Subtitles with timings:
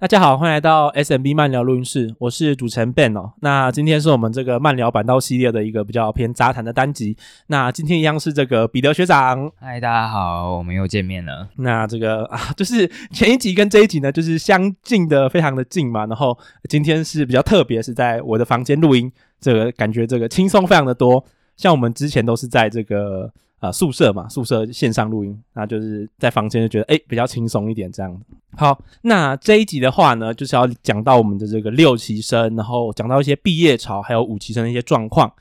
[0.00, 3.32] 大家好，欢迎来到 SMB 慢聊录音室，我是主持人 Ben 哦。
[3.40, 7.16] 那今天是我们这个慢聊板道系列的一个比较偏杂谈的单集。
[7.48, 11.48] 那今天一样是这个彼得学长，嗨，大家好，我们又见面了。
[11.56, 16.06] 那这个 啊，就是前一集跟这一集呢，就是相近的非常的近嘛。
[16.06, 16.38] 然后
[16.68, 19.10] 今天是比较特别，是在我的房间录音，
[19.40, 21.24] 这个感觉这个轻松非常的多。
[21.56, 23.32] 像我们之前都是在这个。
[23.60, 28.20] 啊，宿舍嘛，宿舍线上录音，那就是在房间就觉得诶、欸、比较轻松一点这样。
[28.56, 35.32] 好，那这一集的话呢，就是要讲到我们的这个六期生，然后讲到一些毕业潮，还有五期生的一些状况。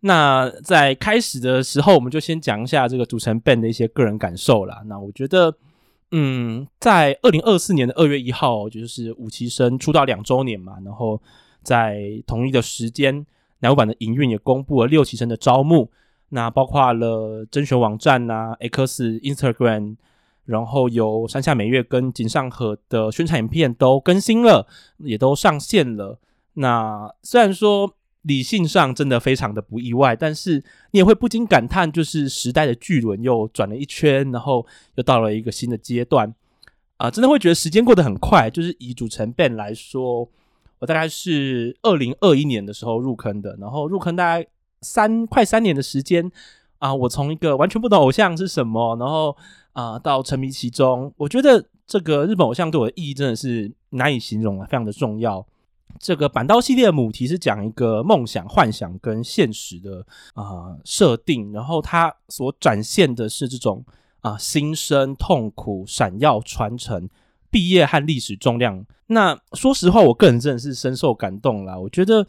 [0.00, 4.82] 那在开始的时候，我们就先讲一下这个主持人 Ben 的一些个人感受啦。
[4.86, 5.56] 那我觉得，
[6.12, 11.20] 嗯，在二零二四年的二月一号，就是五期生出道两周年嘛，然后
[11.62, 13.26] 在同一的时间，
[13.60, 15.90] 乃木坂的营运也公布了六期生的招募。
[16.34, 19.94] 那包括了甄选网站啊，X Instagram，
[20.46, 24.66] 然后有山下美月跟井上和的宣传影片都更新了，
[24.98, 26.18] 也都上线了。
[26.54, 36.34] 那虽然说理性上真的非常的不意外，但是你也会不禁感叹，就是时代的巨轮又转了一圈，然后又到了一个新的阶段
[36.96, 38.50] 啊，真的会觉得时间过得很快。
[38.50, 40.28] 就是以主持人 Ben 来说，
[40.80, 44.48] 我大概是二零二一年的时候入坑的，然后入坑大概。
[44.84, 46.30] 三快三年的时间
[46.78, 49.34] 啊，我从一个完全不懂偶像是什么，然后
[49.72, 55.46] 啊到沉迷其中，我觉得这个日本偶像对我的意义真的是难以形容啊，非常的重要。
[55.98, 60.04] 这个板刀系列的母题是讲一个梦想、幻想跟现实的
[60.34, 63.82] 啊设定，然后它所展现的是这种
[64.20, 67.08] 啊新生、痛苦、闪耀、传承、
[67.48, 68.84] 毕业和历史重量。
[69.06, 72.26] 那说实话，我个人真的是深受感动啦，我觉得。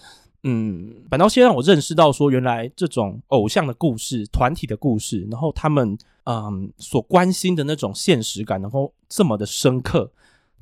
[0.48, 10.12] 嗯，反倒先让我认识到说，原来这种偶像的故事、团体的故事，然后他们嗯所关心的那种现实感，能够这么的深刻，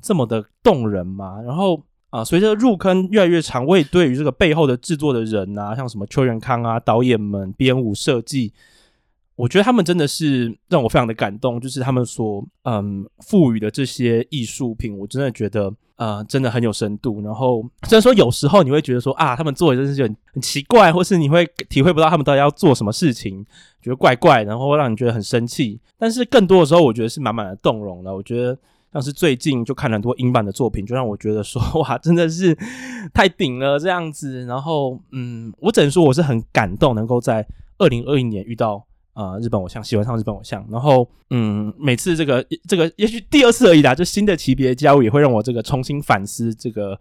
[0.00, 1.38] 这么的动人嘛。
[1.42, 8.54] 然后啊、随着入坑越来越长，我也对于这个背后的制作的人啊，像什么邱元康啊、导演们、编舞设计，
[9.36, 15.72] 我觉得他们真的是让我非常的感动，就是他们所嗯赋予的这些艺术品，我真的觉得。
[15.96, 17.22] 呃，真的很有深度。
[17.22, 23.46] 然后虽然说有时候你会觉得说啊，他们做的真是很很奇怪，或是你会体会不到他们到底要做什么事情，
[23.80, 25.78] 觉得怪怪，然后会让你觉得很生气。
[25.96, 28.12] 但是更多的时候，我觉得是满满的动容的。
[28.12, 28.58] 我觉得
[28.92, 32.58] 像是最近就看了很多英版的作品，就让我觉得说 哇，真的是
[33.12, 34.44] 太顶了这样子。
[34.46, 37.46] 然后嗯，我只能说我是很感动，能够在
[37.78, 38.84] 二零二一年遇到。
[39.14, 46.92] 啊、呃，日本偶像喜欢上日本偶像，然后嗯，每次这个这个也许第二次而已啦，就新的级别加入也会让我这个重新反思这个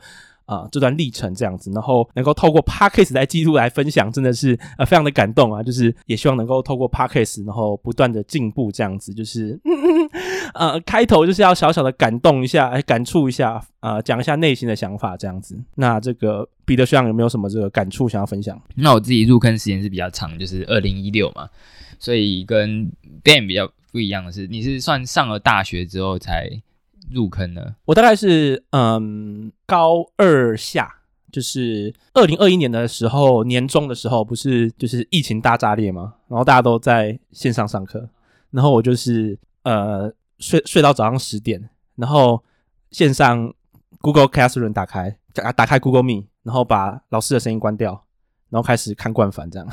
[0.46, 10.10] 啊、呃、这段历程这样子，然后能够透过 Podcast 来记录来分享，真的是呃非常的感动啊，就是也希望能够透过 Podcast 然后不断的进步这样子，就是嗯嗯
[10.54, 15.60] 呃开头就是要小小的感动一下，哎感触一下啊、呃，讲一下内心的想法这样子。
[15.76, 18.62] 那这个彼得学长有没有什么这个感触想要分享？
[18.76, 21.50] 那我自己入坑时间是比较长，就是二零一六嘛。
[22.04, 22.92] 所以跟
[23.24, 26.62] Ben 比较不一样的是，你是算上了大学之后才
[27.10, 27.76] 入坑的。
[27.86, 30.98] 我大概是嗯高二下，
[31.32, 36.16] 就是二零二一年的时候，年中的时候，不是就是疫情大炸裂吗？
[36.28, 38.10] 然后大家都在线上上课，
[38.52, 42.44] 然后我就是呃睡睡到早上十点，然后
[42.92, 43.54] 线上
[44.02, 45.18] Google Classroom 打开，
[45.56, 48.04] 打开 Google Meet，然后把老师的声音关掉，
[48.50, 49.66] 然后开始看惯犯这样。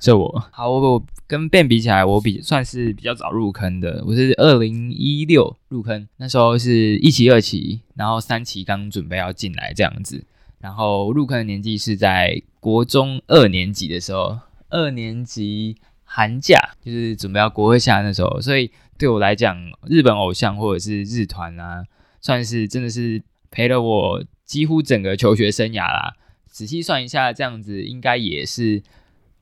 [0.00, 4.02] 这我好，我我跟 Ben 比起来，我比算是比较早入坑的。
[4.06, 10.24] 我是二零一六入坑，那时候是一期、二期，然后三期刚准备要进来这样子。
[10.58, 14.38] 然后入坑的年纪是在国中二年级的时候，
[14.70, 18.40] 二年级寒假就是准备要国会下那时候。
[18.40, 19.54] 所以对我来讲，
[19.86, 21.84] 日本偶像或者是日团啊，
[22.22, 26.14] 算是真的是陪了我几乎整个求学生涯啦。
[26.46, 28.82] 仔细算一下，这样子应该也是。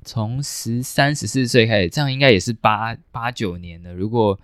[0.04, 3.92] 从十三、十四岁开始，这样应该也是八八九年了。
[3.92, 4.38] 如果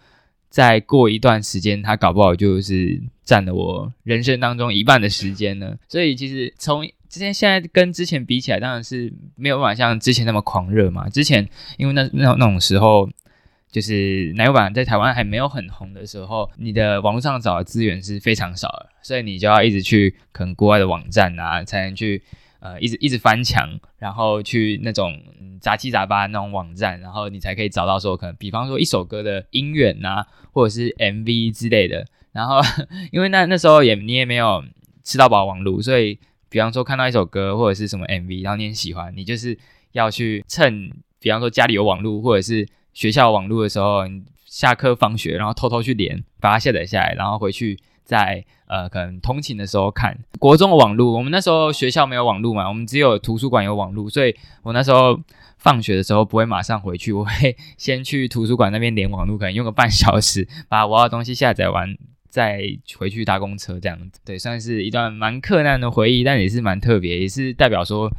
[0.51, 5.75] 再过一段时间，他搞不好就是占了我人生当中一半的时间呢。
[5.89, 11.09] 所以其实从之前现在跟之前比起来，当然是没有办法像之前那么狂热嘛。
[11.09, 13.09] 之前因为那那那种时候，
[13.71, 22.23] 就是乃木坂在台湾还没有很红的时候，你的网络上找的资源是非常少的，所以你就要一直去可能国外的网站啊，才能去。
[22.65, 25.21] 呃，一直一直翻墙，然后去那种
[25.61, 32.07] 杂七杂八那种网站，然后你才可以找到说，可能比方说一首歌的音源啊，或者是 MV 之类的。
[32.33, 32.61] 然后
[33.13, 34.65] 因为那那时候也你也没有
[35.03, 36.19] 吃到饱网路，所以
[36.49, 39.59] 比方说看到一首歌或者是什么 MV，然后你很喜欢，你就是
[39.93, 40.91] 要去趁
[41.21, 50.17] 比方说家里有网路或者是学校网路的时候，你下课放学然后偷偷去连，把它下载下来，然后回去在呃可能通勤的时候看。
[50.39, 55.19] 国中的网络，我们那时候学校没有网络嘛，我们只有图书馆有网络，所以我那时候
[55.59, 61.97] 放学的时候不会马上回去，我会先去图书馆那边连网络，可能用个半小时把我要的东西下载完，
[62.29, 62.61] 再
[62.99, 64.21] 回去搭公车这样子。
[64.25, 68.11] 对，算是一段蛮克难的回忆，但也是蛮特别，也是代表说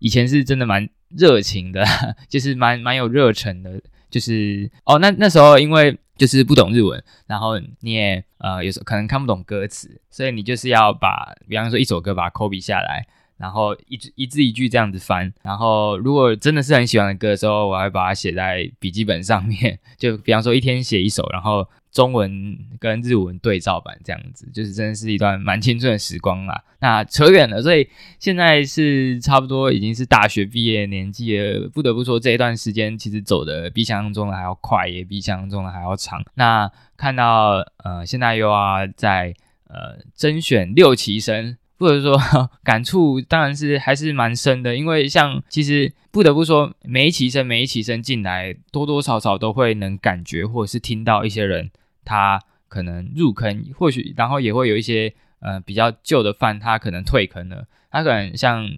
[0.00, 1.84] 以前是真的蛮热情的，
[2.28, 3.80] 就是蛮蛮有热忱的。
[4.10, 13.06] 就是哦，那那时候因为就是不懂日文，然后你也呃有时候可能看不懂歌词，所以你就是要把，比方说一首歌把它 copy 下来，
[13.38, 15.32] 然后一字一字一句这样子翻。
[15.42, 21.66] 然后如果真的是很喜欢的歌的时候，我还把它写在笔记本上面， 就比方说一天写一首，然后。
[21.90, 26.62] 中文跟日文对照版这样子，就是真的是一段蛮青春的时光啦。
[26.80, 27.88] 那扯远了，所以
[28.18, 31.68] 现在是差不多已经是大学毕业年纪了。
[31.68, 36.22] 不得不说，这一段时间其实走的比想象中的还要快，也比想象中的还要长。
[36.34, 39.34] 那看到呃，现在又要在
[39.68, 41.56] 呃甄选六期生。
[41.78, 42.18] 或者说
[42.64, 51.70] 感触当然是还是蛮深的，因为像其实不得不说，每一期生每一期生进来，多多少少都会能感觉或者是听到一些人
[52.04, 58.68] 他可能入坑，或许然后也会有一些呃比较旧的饭他可能退坑了，他可能像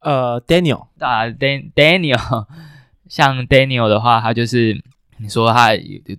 [0.00, 2.46] 呃 Daniel 啊 Dan Daniel，
[3.08, 4.82] 像 Daniel 的话，他就是。
[5.22, 5.70] 你说他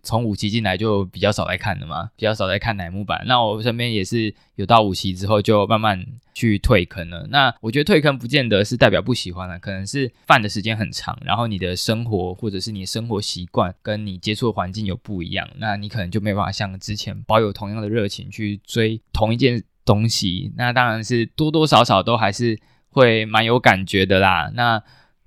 [0.02, 3.22] 从五期进来就比较少来看的嘛，比较少来看乃木坂。
[3.28, 7.28] 那我身边也是有到五期之后就慢慢去退坑了。
[7.30, 20.54] 那我觉得退坑不见得是代表不喜欢了，可能是饭的时间很长，然后你的生活或者是你生活习惯跟你接触的环境有不一样，那你可能就没办法像之前保有同样的热情去追同一件东西。
[20.56, 22.58] 那当然是多多少少都还是
[22.90, 24.50] 会蛮有感觉的啦。
[24.56, 24.82] 那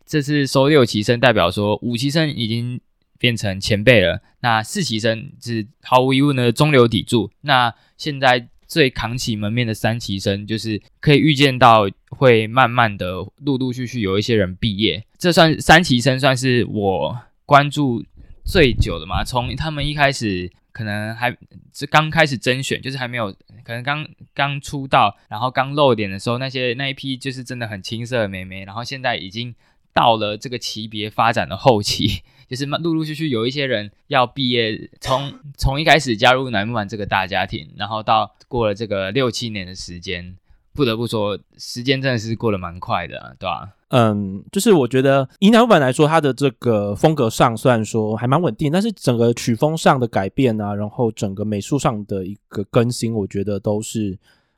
[0.06, 2.80] 这次收六期生，代表说五期生已经。
[3.18, 7.30] 变成前辈了，那四期生是毫无疑问的中流砥柱。
[7.42, 15.04] 那现在最扛起门面的三期生，就是可以预见到会慢慢的陆陆续续有一些人毕业。
[15.18, 18.04] 这算三期生算是我关注
[18.44, 19.24] 最久的嘛？
[19.24, 21.34] 从他们一开始可能还
[21.72, 23.32] 是刚开始甄选，就是还没有
[23.64, 29.54] 可能刚刚出道，然后刚露脸的时候，那些那一批就是真的很青涩的妹妹，然后现在已经
[29.94, 32.22] 到了这个级别发展的后期。
[32.48, 40.36] 就是陆陆续续有一些人要毕业，从从一开始加入乃木坂这个大家庭，然后到过了这个六七年的时间，
[40.72, 43.70] 不得不说，时间真的是过得蛮快的啊，对吧？
[43.88, 54.16] 嗯，就是我觉得以乃木坂来说，它的这个风格上虽然说还蛮稳定，但是整个曲风上的改变啊，然后整个美术上的一个更新，我觉得都是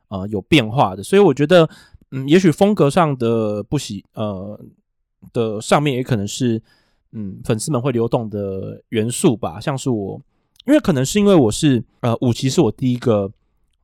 [0.09, 1.03] 呃有变化的。
[1.03, 1.69] 所以我觉得，
[2.11, 4.61] 嗯，也许风格上的不喜呃
[5.33, 6.63] 的上面也可能是。
[7.13, 10.21] 嗯，粉丝们会流动的元素吧，像是我，
[10.67, 13.33] 因为可能是因为我是呃五期是我第一个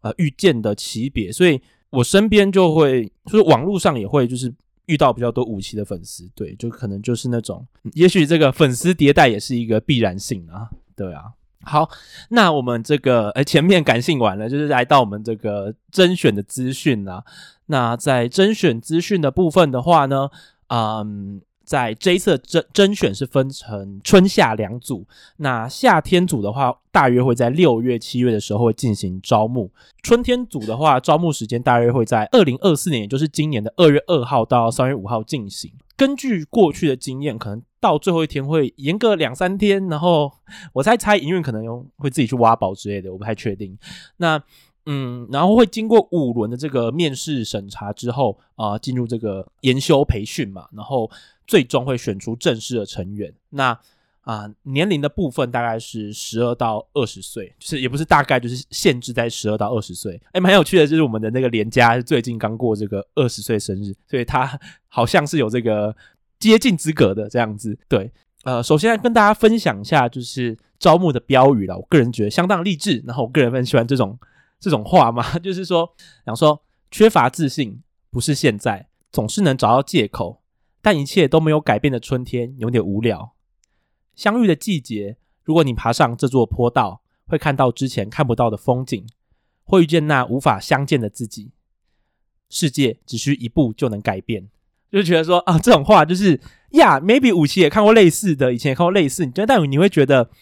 [0.03, 4.53] 呃遇见的级别，所以我身边就会就是网络上也会就是
[4.85, 11.33] 遇到比较多五期的粉丝，对，就可能就是那种，也许这个粉丝迭代也是一个必然性啊，对啊。
[11.63, 11.89] 好，
[12.29, 17.25] 那我们这个呃前面感性完了，就是来到我们这个甄选的资讯啦。
[17.67, 20.29] 那在甄选资讯的部分的话呢，
[20.69, 21.41] 嗯。
[21.65, 25.07] 在这一次甄甄选是分成春夏两组，
[25.39, 29.69] 那夏天组的话，大约会在六月、七月的时候会进行招募；
[30.03, 35.73] 春天组的话，招募时间大约会在二零二四年，也就是今年的二月二号到三月五号进行。
[35.97, 40.31] 根据过去的经验，可能到最后一天会延个两三天，然后
[40.75, 41.65] 我猜猜营运可能
[41.97, 43.79] 会自己去挖宝之类的，我不太确定。
[44.19, 44.43] 那
[44.87, 51.11] 嗯，然后会经过五轮的这个面试审查之后啊，进入这个研修培训嘛，然后。
[51.47, 53.33] 最终会选出正式的成员。
[53.51, 53.79] 那
[54.23, 60.19] 啊、年龄的部分大概是十二到二十岁，就是也不是大概，就是限制在十二到二十岁。
[60.33, 64.59] 哎，蛮有趣的，就是我们的那个连家最近刚过这个二十岁生日，所以他
[64.89, 65.95] 好像是有这个
[66.39, 67.79] 接近资格的这样子。
[67.87, 68.11] 对，
[68.45, 71.77] 呃，首先跟大家分享一下，就是招募的标语啦。
[71.77, 74.19] 我个人觉得相当励志，然后我个人很喜欢这种
[74.59, 76.59] 这种话嘛， 就是说，想说
[76.91, 80.41] 缺乏自信不是现在，总是能找到借口。
[80.85, 83.33] 但一切都没有改变的春天有点无聊。
[84.15, 89.07] 相遇的季节，如果你爬上这座坡道，会看到之前看不到的风景，
[89.65, 91.53] 会遇见那无法相见的自己。
[92.51, 94.49] 世界只需一步就能改变，
[94.93, 96.39] 就觉得说啊，这种话就是
[96.73, 100.35] 呀，maybe 五期也看过类似的，以前也看过类似，你觉得但你会觉得，不知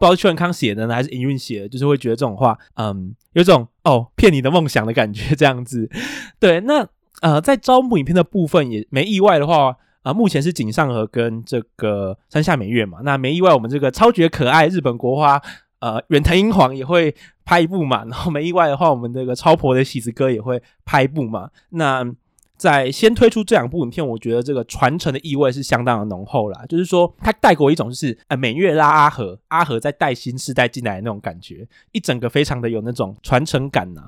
[0.00, 5.88] 道是秋元康写的呢，还是营运写的，就是会觉得这种话，嗯，有种哦骗你的梦想的感觉，这样子。
[6.40, 6.86] 对，那
[7.22, 9.76] 呃，在招募影片的部分也没意外的话。
[10.04, 15.40] 啊，目前是井上和跟这个山下美月嘛，那没意外，我们这个超绝可爱日本国花，
[15.80, 17.12] 呃远藤英皇也会
[17.44, 21.50] 拍一部嘛，然后没意外的话，我们这个超婆的喜子哥也会拍一部嘛。
[21.70, 22.04] 那
[22.56, 26.64] 在先推出这两部影片，我觉得这个传承的意味是相当的浓厚啦。
[26.68, 34.02] 就是说，他带给我一种就是呃美月拉阿和，阿和在带新世代进来的那种感觉，一整个非常的有那种传承感呐、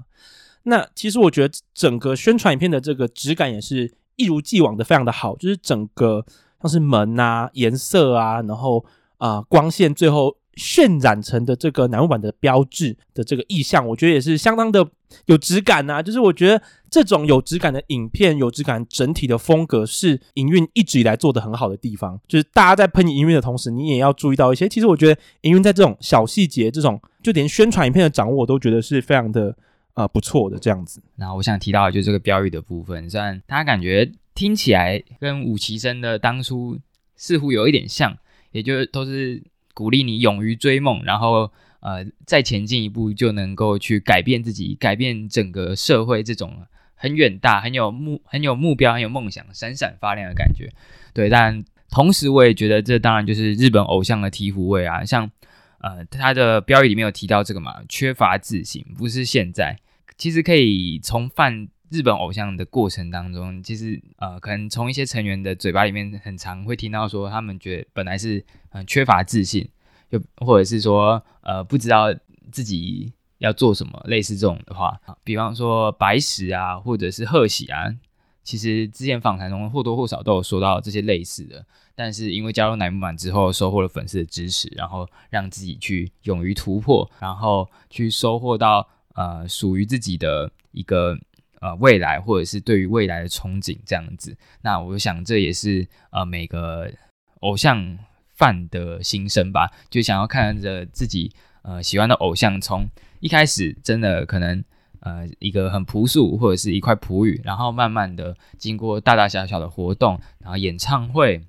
[0.62, 6.25] 那其实我觉得整个宣传影片的这个质感也是一如既往的非常的好，就是整个
[6.61, 8.85] 像是门啊、颜色啊，然后
[9.18, 14.87] 啊、光线最后渲染成的这个南木坂的标志的这个意象，我觉得也是相当的
[15.26, 16.02] 有质感呐。
[16.02, 22.18] 就是我觉得这种有质感的影片、有质感整体的风格是营运一直以来做的很好的地方。
[22.26, 24.68] 就是大家在喷营运的同时，你也要注意到一些。
[24.68, 29.54] 其实我觉得营运在这种小细节、这种就连宣传影片的掌握，我都觉得是非常的。
[29.97, 31.03] 啊、不错的这样子。
[31.17, 36.79] 然后我想提到的就是这个标语的部分，虽然大家感觉听起来跟五期生的当初
[37.17, 38.15] 似乎有一点像，
[38.53, 41.50] 也就都是鼓励你勇于追梦，然后
[41.81, 50.71] 呃再前进一步就能够去改变自己，改变整个社会这种很远大、很有目、很有目标、很有梦想、闪闪发亮的感觉。
[51.15, 55.31] 对，但同时我也觉得这当然就是日本偶像的醍醐味啊，像
[55.79, 59.79] 呃他的标语里面有提到这个嘛，缺乏自信，不是现在。
[60.16, 69.68] 其实可以从泛日本偶像的过程当中，其实呃，可能从一些成员的嘴巴里面，很常会听到说，他们觉得本来是很、缺乏自信，
[70.11, 72.06] 又或者是说呃，不知道
[72.50, 77.94] 自己要做什么，类似这种的话，比方说白石啊，或者是贺喜啊，
[78.42, 88.88] 其实之前访谈中或多或少都有说到这些类似的，但是因为加入乃木坂之后，收获了粉丝的支持，然后让自己去勇于突破，然后去收获到。
[89.16, 91.18] 呃，属于自己的一个
[91.61, 94.37] 呃未来，或者是对于未来的憧憬这样子。
[94.61, 96.92] 那我想这也是呃每个
[97.40, 97.99] 偶像
[98.35, 101.32] 饭的心声吧，就想要看着自己
[101.62, 102.87] 呃喜欢的偶像，从
[103.20, 104.62] 一开始真的可能
[105.00, 111.40] 呃一个很朴素或者是一块璞玉，然后慢慢的经过大大小小的活动，然后演唱会，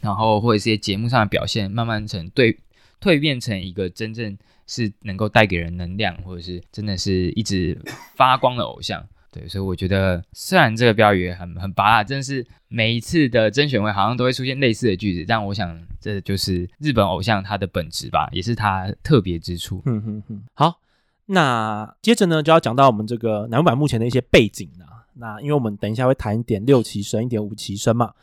[0.00, 2.60] 然后或者一些节目上的表现，慢慢成对
[3.00, 4.38] 蜕变成一个真正。
[4.66, 7.80] 是能够带给人能量，或者是真的是一直
[8.14, 19.82] 发光的偶像， 对，所以我觉得虽然这个标语也很很拔辣，真的是每一次的甄选会好像都会出现类似的句子，但我想这就是日本偶像它的本质吧，也是它特别之处。
[19.84, 20.80] 嗯哼哼，好，
[21.26, 24.86] 那接着呢就要讲到我们这个乃木坂目前的一些背景了。
[25.14, 28.14] 那因为我们等一下会谈一点六期生，一点五期生嘛，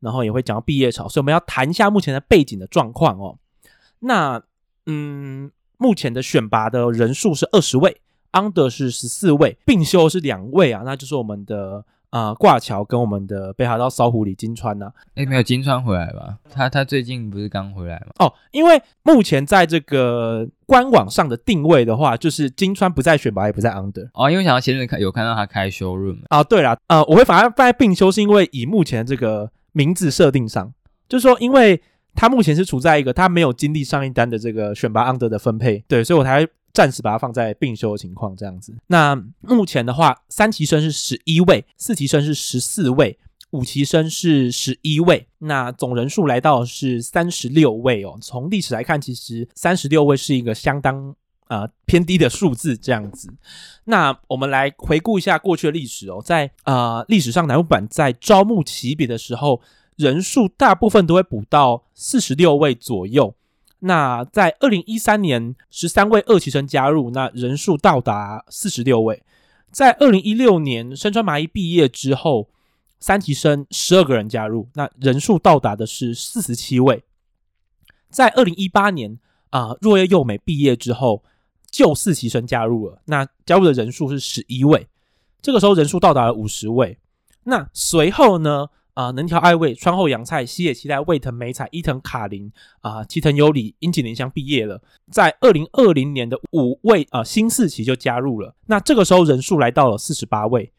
[0.00, 3.38] 然后也会讲到毕业潮，所以我们要谈一下目前的背景的状况哦。
[4.00, 4.42] 那
[4.86, 5.50] 嗯。
[5.84, 7.94] 目前的选拔的人数是二十位
[8.32, 14.92] ，under 是十四位，并修是两位啊，那就是我们的呃挂桥跟我们的北海道烧狐狸金川呐、啊。
[15.14, 16.38] 哎，没有金川回来吧？
[16.50, 18.12] 他他最近不是刚回来吗？
[18.20, 24.08] 哦，因为目前在这个官网上的定位的话，就是金川不在选拔，也不在 under。
[24.14, 26.42] 哦，因为想要前阵看有看到他开 showroom 啊。
[26.42, 30.72] 对了，呃，我会反而放在并修，是因为以目前这个名字设定上，
[31.06, 31.82] 就是说因为。
[32.14, 38.74] 他目前是处在一个他没有经历上一单的这个选拔 under 的分配，对，所以我才暂时把它放在并修的情况这样子。
[38.86, 43.18] 那目前的话，三期生是十一位，四期生是十四位，
[43.50, 48.16] 五期生是十一位，那总人数来到是三十六位哦。
[48.20, 51.14] 从历史来看，其实三十六位是一个相当
[51.48, 53.32] 呃偏低的数字这样子。
[53.84, 59.60] 那我们来回顾一下过去的历史哦，在呃历史上乃木坂在招募期别的时候。
[59.96, 63.34] 人数大部分都会补到四十六位左右。
[63.80, 69.22] 那在二零一三年，十三位二期生加入，那人数到达四十六位。
[69.70, 72.48] 在二零一六年，深川麻衣毕业之后，
[72.98, 77.04] 三期生十二个人加入，那人数到达的是四十七位。
[78.08, 79.18] 在二零一八年，
[79.50, 81.22] 啊、若叶柚美毕业之后，
[81.70, 84.88] 就四期生加入了，那加入的人数是十一位。
[85.42, 86.98] 这个时候人数到达了五十位。
[87.42, 88.68] 那随后呢？
[88.94, 100.72] 啊、能条爱未、川后洋菜、西野七濑、卫藤美彩、伊藤卡琳啊、齐藤优里、樱井莲香毕业了，在二零二零年的五位啊、新四期就加入了，那这个时候人数来到了四十八位，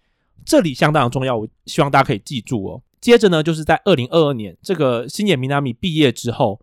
[0.43, 2.81] 这里相当重要，我希望大家可以记住哦。
[2.99, 6.59] 接着呢，就是在二零二二年这个新野明奈美毕业之后。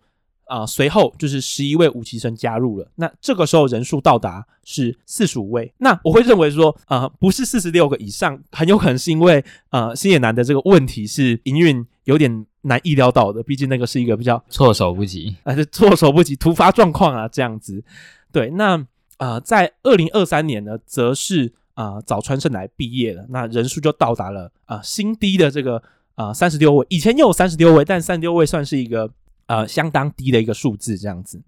[0.53, 5.73] 啊，随后就是十一位五期生加入了，那这个时候人数到达是四十五位。
[5.79, 17.83] 那我会认为说，呃，不是四十六个以上，很有可能是因为呃新野男的这个问题是营运有点难意料到的，毕竟那个是一个比较措手不及，还是措手不及突发状况啊这样子。
[18.31, 25.83] 对，那呃在二零二三年呢，则是啊、呃、早川圣来毕业了，那人数就到达了啊、呃、新低的这个
[26.15, 29.11] 啊三十六位，以前也有三十六位，但三十六位算是一个。
[29.53, 31.43] 呃，相当低的一个数字，这样子。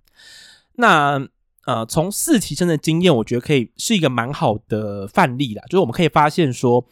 [0.75, 1.27] 那
[1.65, 5.63] 呃，从四期生的经验，我觉得可以是一个蛮好的范例啦。
[5.71, 6.87] 就是我们可以发现说，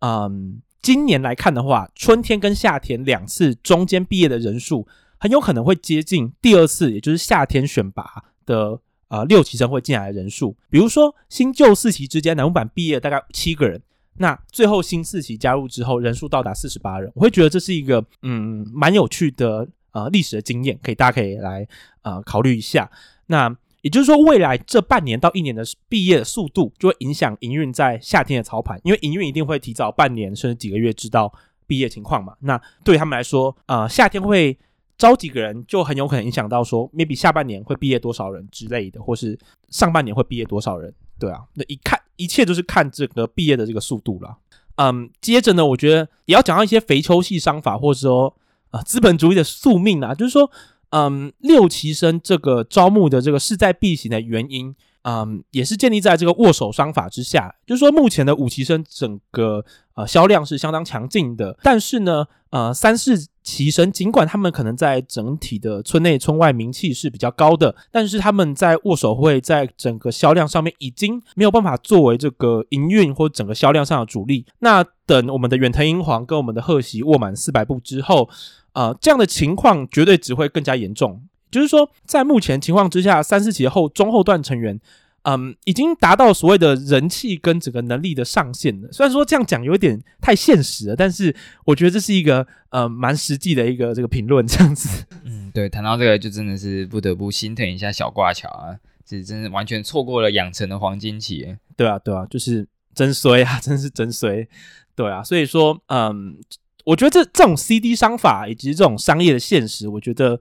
[0.00, 10.56] 嗯，今年来看的话，春天跟夏天两次中间毕业的人数，很有可能会接近第二次，也就是夏天选拔的呃六期生会进来的人数。
[10.68, 13.80] 比如说新旧四期之间，南部版毕业大概七个人，
[14.14, 21.66] 那最后新四期加入之后，人数到达四十八人，我会觉得这是一个嗯蛮有趣的呃历史的经验，可以大家可以来
[22.02, 22.90] 呃考虑一下。
[23.28, 31.32] 那也就是说，未来这半年到一年的毕业的速度，就会影响营运在夏天的操盘，因为营运一定会提早半年甚至几个月知道
[31.66, 32.34] 毕业情况嘛。
[32.40, 34.58] 那对他们来说，呃，夏天会
[34.98, 39.38] 招几个人，就很有可能影响到说，maybe 下半年会毕业多少人之类的，或是
[39.70, 41.44] 上半年会毕业多少人，对啊。
[41.54, 44.36] 那一看，一切都是看这个毕业的这个速度了。
[44.76, 48.36] 嗯，接着呢，我觉得也要讲到一些肥秋系商法，或者说
[48.70, 50.50] 啊，资本主义的宿命啊，就是说。
[50.90, 57.52] 嗯，六旗生这个招募的这个势在必行的原因，嗯，也是建立在这个握手商法之下。
[57.66, 59.64] 就是说，目前的五旗生整个
[59.96, 74.44] 呃销量是相当强劲的，但是呢，呃，三四期生尽管他们可能在整体的村内村外名气是比较高的，但是他们在握手会在整个销量上面已经没有办法作为这个营运或整个销量上的主力。
[74.58, 78.28] 那等我们的远藤英皇跟我们的贺喜握满四百步之后。
[78.76, 81.22] 呃，这样的情况绝对只会更加严重。
[81.50, 84.78] 就是说，在目前情况之下，三四期后中后段成员，
[85.28, 88.88] 嗯，已经达到所谓的人气跟整个能力的上限了。
[88.92, 95.04] 虽然说这样讲有点太现实了，但是我觉得这是一个呃蛮实际的一个这个评论，这样子。
[95.24, 98.78] 嗯，对，谈到这个就真的是不得不心疼一下小挂桥啊，
[99.08, 101.56] 是真是完全错过了养成的黄金期。
[101.76, 104.48] 对啊，对啊，就是真衰啊，真是真衰。
[104.94, 106.38] 对啊，所以说，嗯。
[106.86, 110.40] 我觉得这这种 CD 商法以及这种商业的现实，我觉得，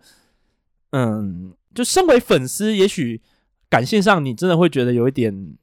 [0.92, 3.20] 嗯，就身为粉丝，也许
[3.70, 5.56] 感性上你真的会觉得有一点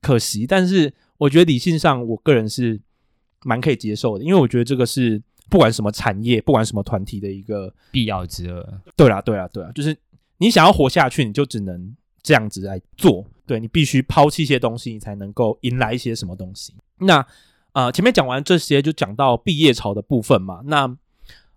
[0.00, 2.80] 可惜，但是我觉得理性上，我个人是
[3.44, 8.80] 蛮可以接受的，因为我觉得这个是不管什么产业，不管什么团体的一个必要之恶。
[8.96, 9.96] 对啦，对啦，对啦，就是
[10.38, 16.74] 你想要活下去，你就只能这样子来做，对，你必须抛弃一些东西，你才能够迎来一些什么东西。
[16.98, 17.26] 那。
[17.72, 20.60] 呃，前面讲完这些，就讲到毕业潮的部分嘛。
[20.64, 20.92] 那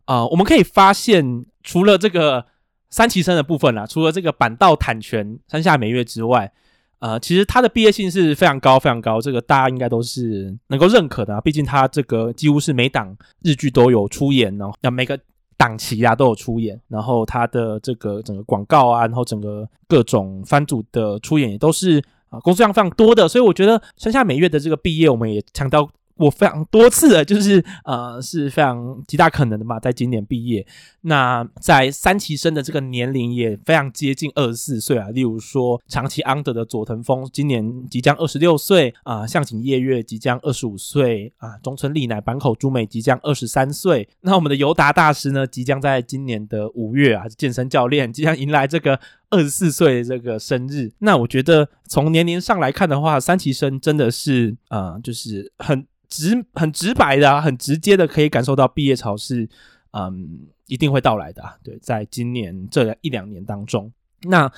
[0.06, 2.46] 呃，我们可以发现，除了这个
[2.94, 6.54] 三期生的部分啦，除了这个板道坦泉山下美月之外，
[7.00, 11.42] 呃，其实他的毕业性是非常高，非常高，这个大家应该都是能够认可的啊。
[11.42, 15.20] 毕竟他这个几乎是每档日剧都有出演哦，那每个
[15.58, 21.98] 档期啊都有出演，然后他的这个整个广告啊，然后整个各种番组的出演也都是
[22.30, 25.90] 啊工作量非常多的，所以我觉得山下美月的这个毕业，我们也强调。
[26.24, 30.66] 我非常多次的，就是呃是非常极大可能的嘛，在今年毕业。
[31.02, 35.10] 那在三期生的这个年龄也非常接近二十四岁啊。
[35.10, 44.08] 例如说长崎昂德的佐藤峰今年即将二十六岁啊，向井夜月即将二十五岁啊，中村丽乃坂口朱美即将二十三岁。
[44.22, 48.98] 那我们的尤达大师呢，即将在今年的五月啊，健身教练即将迎来这个
[49.30, 50.94] 二十四岁的这个生日。
[51.00, 55.86] 那我觉得从年龄上来看的话，三期生真的是、呃，就是很。
[56.14, 59.50] 直很直白的、啊，很直接的，可以感受到毕业潮是，
[59.92, 61.56] 嗯，一定会到来的、啊。
[61.64, 63.92] 对，在今年这一两年当中，
[64.24, 64.52] 那，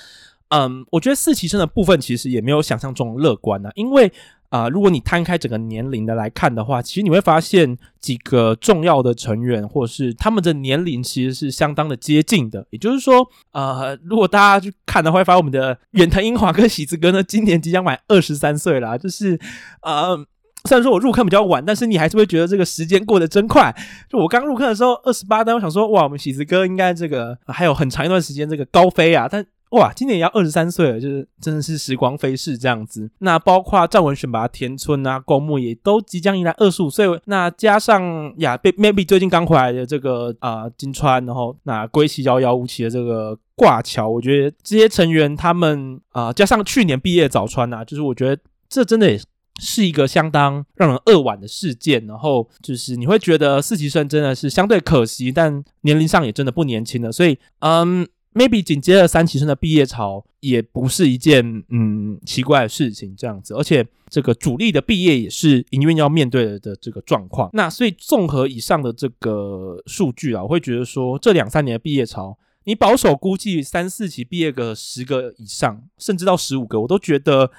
[0.50, 3.72] 嗯，我觉得四期生的部分其实也没有想象中乐观啊。
[3.76, 4.12] 因为
[4.50, 12.66] 啊、如果你摊开整个年龄的来看的话，其实你会发现几个重要的成员，或是他们的年龄其实是相当的接近的。
[12.70, 19.38] 也就是说，呃，如果大家去看的话，会发现我们的远藤英华跟喜子哥呢，今年即将满二十三岁了，就是，
[19.82, 20.26] 呃。
[20.66, 23.74] 虽然说我入坑比较晚，但是你还是会觉得这个时间过得真快。
[24.10, 29.28] 就我刚入坑的时候，二十八，但我想说，哇，我们喜子哥应该这个还有很长一段时间这个高飞啊。
[29.30, 33.10] 但哇，今年也要二十三岁了，就是真的是时光飞逝这样子。
[33.20, 37.08] 那包括站文选拔田村啊、公木也都即将迎来二十五岁。
[37.26, 49.20] 那加上呀，被 maybe 最近刚回来的这个啊、金川，然后那归期遥遥无期的这个挂桥，我觉得这些成员他们啊、加上去年毕业早川啊，就是我觉得这真的也。
[49.62, 67.50] 是一个相当让人扼腕的事件，然后就是你会觉得四期生真的是相对可惜，但年龄上也真的不年轻了，所以嗯，maybe 紧接着三期生的毕业潮也不是一件嗯奇怪的事情，这样子，而且这个主力的毕业也是营运要面对的，的这个状况。
[67.54, 77.50] 那所以综合以上的这个数据啊，我会觉得说这两三年的毕业潮，你保守估计三四期毕业个十个以上，甚至到十五个，我都觉得。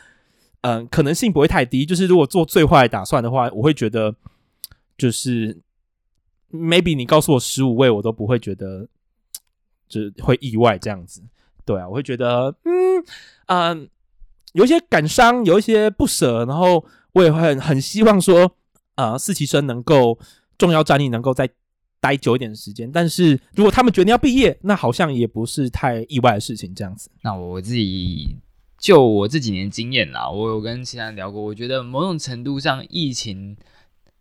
[0.66, 1.86] 嗯，可能性不会太低。
[1.86, 4.12] 就是如果做最坏打算的话，我会觉得，
[4.98, 5.56] 就是
[6.50, 8.88] maybe 你告诉我十五位，我都不会觉得，
[9.88, 11.22] 就是会意外这样子。
[11.64, 13.04] 对啊，我会觉得，嗯
[13.46, 13.88] 嗯、
[14.54, 18.50] 有一些感伤，有一些不舍，然后我也会很很希望说，
[18.96, 20.18] 呃，四期生能够
[20.58, 21.48] 重要战力能够再
[22.00, 22.90] 待久一点的时间。
[22.90, 27.08] 但是如果他们决定要毕业，那好像也不是太意外的事情，这样子。
[27.22, 28.36] 那我自己
[28.86, 33.56] 就我这几年经验啦，我有跟其他人聊过，我觉得某种程度上，疫情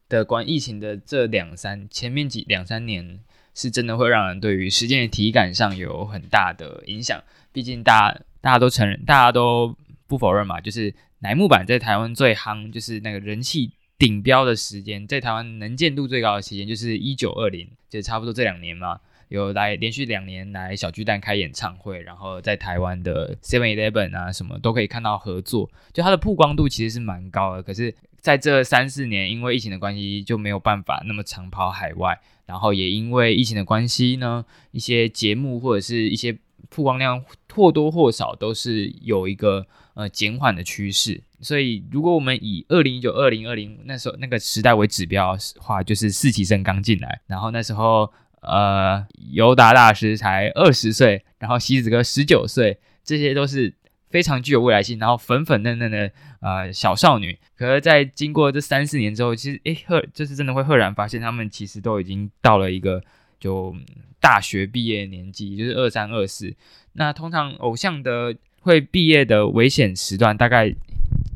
[0.10, 3.20] 的关疫情的这两三前面几两三年。
[3.58, 7.24] 是真的会让人对于时间的体感上有很大的影响。
[7.54, 9.74] 毕竟大家大家都承认，大家都
[10.08, 27.64] 不否认嘛，就是乃木坂在台湾最夯，就是那个人气顶标的时间，在台湾能见度最高的时间，就是一九二零，就差不多这两年嘛，有来连续两年来小巨蛋开演唱会，然后在台湾的 Seven Eleven 啊什么都可以看到合作，就它的曝光度其实是蛮高的。
[27.64, 32.20] 可是在这三四年，因为疫情的关系，就没有办法那么长跑海外。
[32.46, 36.38] 然后也因为疫情的关系呢，一些节目或者是一些
[36.70, 41.24] 曝光量或多或少都是有一个呃减缓的趋势。
[41.42, 48.14] 所以如果我们以二零一九、二零二零那时候那个时代为指标的话，就是四期生刚进来，然后那时候
[48.46, 53.74] 呃尤达大师才二十岁，然后希子哥十九岁，这些都是。
[54.08, 63.04] 非常具有未来性，然后粉粉嫩嫩的呃小少女，可是，在经过这三四年之后，其实诶赫就是真的会赫然发现，他们其实都已经到了一个
[63.42, 63.76] 就
[64.22, 66.56] 大学毕业年纪，就是二三二四。
[66.94, 70.74] 那通常偶像的会毕业的危险时段，大概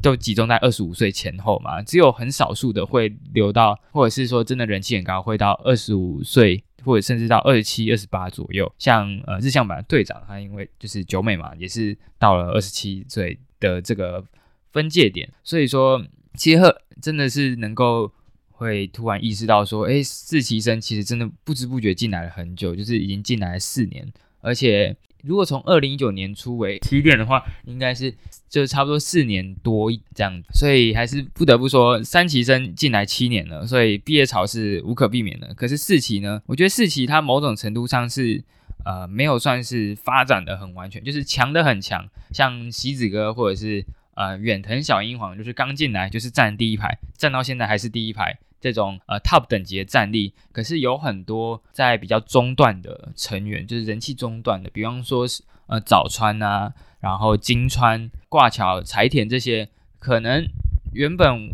[0.02, 6.64] 都集中在二十五岁前后嘛，只有很少数的会留到，或者是说真的人气很高，会到二十五岁。
[6.86, 14.24] 或者甚至到二十七、二十八左右，像呃日向坂队长，他因为就是九美嘛，也是到了二十七岁的这个
[14.72, 16.02] 分界点，所以说
[16.36, 16.62] 其实
[17.02, 18.10] 真的是能够
[18.50, 24.96] 会突然意识到说，哎，四期生其实真的不知不觉进来了很久，就是已经进来了四年，而且。
[25.24, 28.14] 如果从二零一九年初为起点的话，应该是
[28.48, 35.54] 就差不多四年多这样子，所以还是不得不说三期生进来七年了，所以毕业潮是无可避免的。
[35.54, 38.44] 可是四期呢，我觉得四期它某种程度上是
[38.86, 48.40] 呃没有算是发展的很完全，就是强的很强，像希子哥或者是呃远藤小英皇，就是刚进来就是站第一排，站到现在还是第一排。
[48.60, 59.70] 这种呃 top 等级的战力，可是有很多在比较中段的成员，就是人气中段的，比方说是呃早川啊，然后金川、挂桥、柴田这些，
[60.00, 60.46] 可能
[60.94, 61.52] 原本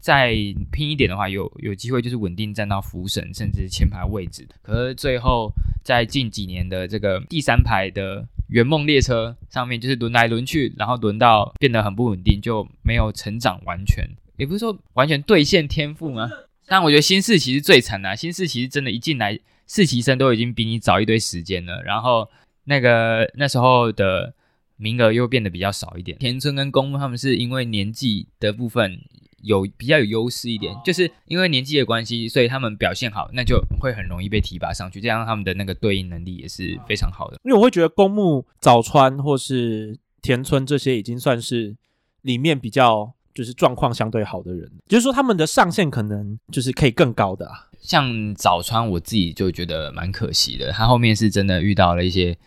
[0.00, 0.34] 再
[0.70, 5.50] 拼一点的话，有有机会就是稳定站到福神甚至前排位置，可是最后
[5.82, 14.08] 在近几年的这个第三排的圆梦列车上面，就是轮来轮去，然后轮到变得很不稳定，就没有成长完全。
[14.36, 16.28] 也不是说完全兑现天赋吗？
[16.66, 22.30] 但我觉得新四期是最惨的啊，新四期是真的，一进来四期生都已经比你早一堆时间了，然后
[22.64, 24.34] 那个那时候的
[24.76, 26.16] 名额又变得比较少一点。
[26.18, 28.98] 田村跟公木他们是因为年纪的部分
[29.42, 37.38] 有比较有优势一点，就是因为年纪的关系，所以他们表现好，那就会很容易被提拔上去，这样他们的那个对应能力也是非常好的。
[37.44, 41.76] 因为我会觉得公木、早川或是田村这些已经算是
[42.22, 43.14] 里面比较。
[43.34, 47.68] 就是状况相对好的人，就是说他们的上限可能就是可以更高的啊。
[47.80, 52.38] 像早川，我自己就觉得蛮可惜的，他后面是真的遇到了一些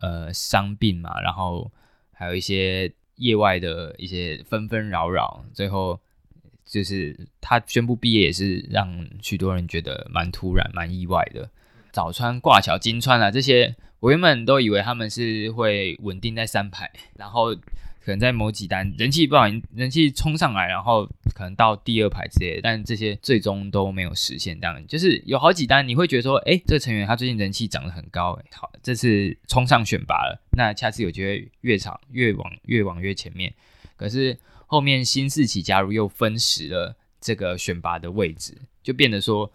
[0.00, 1.72] 呃伤病嘛，然后
[2.12, 5.98] 还有一些业外的一些纷纷扰扰，最后
[6.66, 11.48] 就是他宣布毕业也是让许多人觉得蛮突然、蛮意外的。
[11.90, 17.56] 早川、挂桥、金川啊这些，我原本都以为他们是会稳定在三排，然后。
[18.08, 19.44] 可能在某几单人气不好，
[19.74, 24.58] 人气冲上来，然后可能到第二排之类的，但这些最终都没有实现。
[24.58, 33.52] 这样就是有好几单，你会觉得说，哎，这个成员他最近人气涨得很高，哎，好，这次冲上选拔了，那下次有机会越长越往越往越前面。
[33.94, 39.52] 可是后面新四期加入又分食了这个选拔的位置，就变得说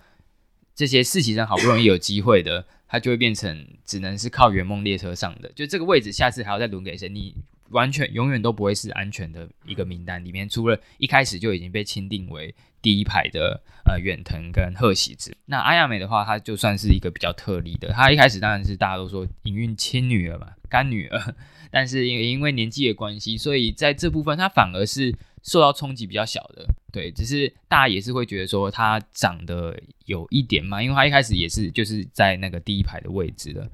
[0.75, 7.09] 这些四期生好不容易有机会的，他就会变成只能是靠圆梦列车上的，就这个位置下次还要再轮给谁？
[7.09, 7.35] 你。
[7.73, 15.36] 完全永远都不会是安全的一个名单里面，除了一开始就已经被钦定为第一排的呃远藤跟贺喜子。
[15.45, 17.89] 那阿亚美的话，她就算是一个比较特例的。
[17.89, 21.36] 她一开始当然是大家都说营运亲女儿嘛，干女儿，
[21.71, 26.67] 但是因为因为年纪的关系，所以在这部分她反而是受到冲击比较小的。
[26.91, 33.67] 对，只是大家也是会觉得说她长得有一点嘛，因为她一开始也是就是在那个第一排的位置的。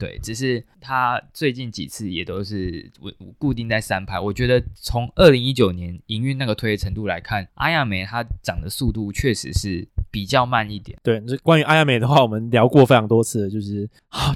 [0.00, 4.18] 对，只是他最近几次也都是稳固定在三排。
[4.18, 10.98] 我觉得从二零一九年营运那个推的程度来看，阿亚美它涨的速度确实是比较慢一点。
[11.02, 13.86] 对，这关于阿亚美的话，我们聊过非常多次，就是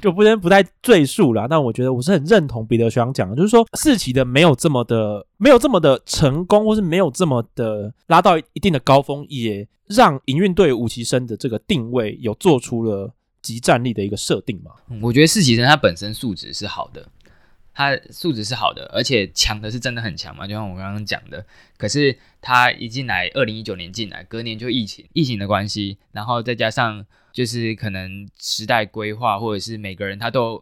[0.03, 1.47] 就不能不太赘述了。
[1.49, 13.11] 但我觉得我是很认同彼得学长讲的，就是说四期的没有这么的没有这么的成功，或是没有这么的拉到一定的高峰，也让营运对五期生的这个定位有做出了
[13.45, 14.71] 即战力的一个设定嘛。
[15.01, 17.07] 我觉得四期生他本身素质是好的。
[17.73, 21.45] 他素质是好的，而且强的是真的很强嘛，就像我刚刚讲的。
[21.77, 30.61] 可是他一进来，二零一九年进来，隔年就疫情，疫情的关系，然后再加上就是可能时代规划，或者是每个人他都。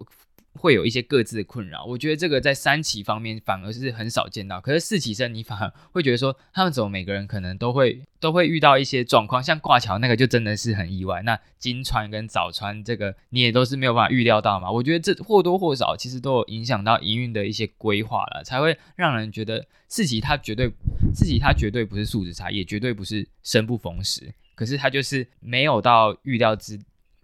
[0.56, 4.62] 会有一些各自的困扰，我觉得这个在三期方面反而是很少见到。
[4.62, 11.22] 可是四期生，你反而会觉得说，他们怎么每个人可能都会都会遇到一些状况，像挂桥那个就真的是很意外。
[11.24, 14.72] 那金川跟早川这个，你也都是没有办法预料到嘛。
[14.72, 20.72] 我觉得这或多或少其实都有影响到营运的一些规划了，才会让人觉得四期他绝对
[21.16, 24.34] 四期他绝对不是素质差，也绝对不是生不逢时。
[24.54, 26.80] 可是他就是没有到预料之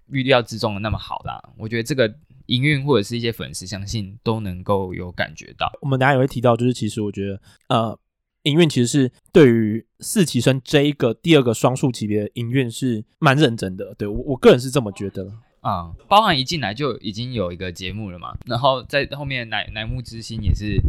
[0.07, 1.39] 预料之中的那么好啦。
[1.55, 2.11] 我觉得这个。
[2.49, 5.71] 营运或者是一些粉丝，相信都能够有感觉到。
[5.81, 7.99] 我们等下也会提到，就是其实我觉得，呃，
[8.43, 13.95] 营运其实是对于四期生这一个第二个双数级别的营运是蛮认真的。
[13.97, 15.31] 对，我我个人是这么觉得
[15.61, 20.81] 啊、嗯，包含一进来就已经有一个节目了嘛，然后在后面乃乃木之心也是。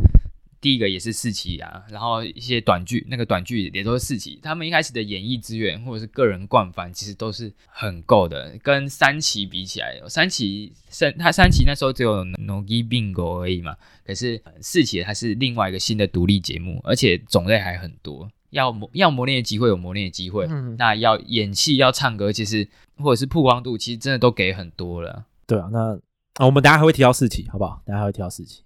[0.61, 4.39] 第一个也是四期啊，然后一些短剧，那个短剧也都是四期。
[4.43, 8.59] 他们一开始的演艺资源或者是个人惯犯，其实都是很够的。
[8.63, 18.31] 跟三期比起来，三期三他三期那时候只有 Nogi Bingo 而已嘛，可是四期它是另外一个新的独立节目，而且种类还很多。
[18.51, 25.25] 要磨要磨练的机会有磨练的机会，嗯，那要演戏要唱歌，其实或者是曝光度，其实真的都给很多了。
[25.47, 25.95] 对啊，那
[26.35, 27.81] 啊我们等下还会提到四期，好不好？
[27.87, 28.63] 等下还会提到四期。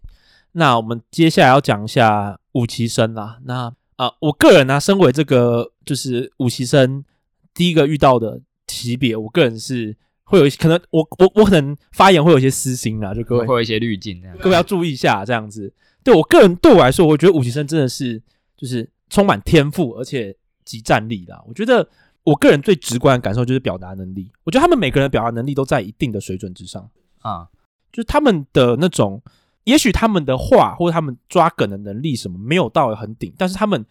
[0.56, 3.40] 那我们接下来要讲一下武其生啦。
[3.44, 7.04] 那啊、呃，我个人呢、啊，身为这个就是武其生
[7.52, 15.72] 第一个遇到的级别，我个人是会有一些可能我，我我我可能发言会有一些私心啦，就各位会有一些滤镜，各位要注意一下这样子。
[16.04, 18.22] 对我个人对我来说，我觉得武其生真的是
[18.56, 21.42] 就是充满天赋，而且极战力啦。
[21.48, 21.88] 我觉得
[22.22, 26.88] 我个人最直观的感受就是表达能力，我觉得他们每个人的表达能力都在一定的水准之上
[27.18, 27.48] 啊，
[27.92, 29.20] 就是他们的那种。
[29.64, 33.84] 也许他们的话或者他们抓梗的能力什么没有到很顶，但是他们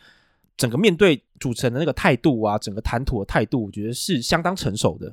[0.56, 5.08] 整个面对主持人的那个态度啊，整个谈吐的态度，我觉得是相当成熟的。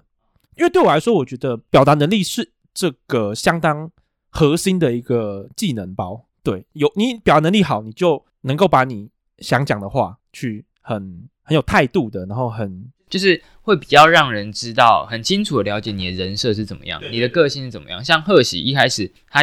[0.56, 3.90] 因为对我来说，我觉得表达能力是这个相当
[4.28, 6.26] 核心的一个技能包。
[6.42, 18.04] 对，有你表达能力好，你就能够把你想讲的话去很很有态度的，然后很就是会比较让人知道很清楚的了解你的人设是怎么样，你的个性是怎么样。
[18.04, 19.40] 像贺喜一开始他。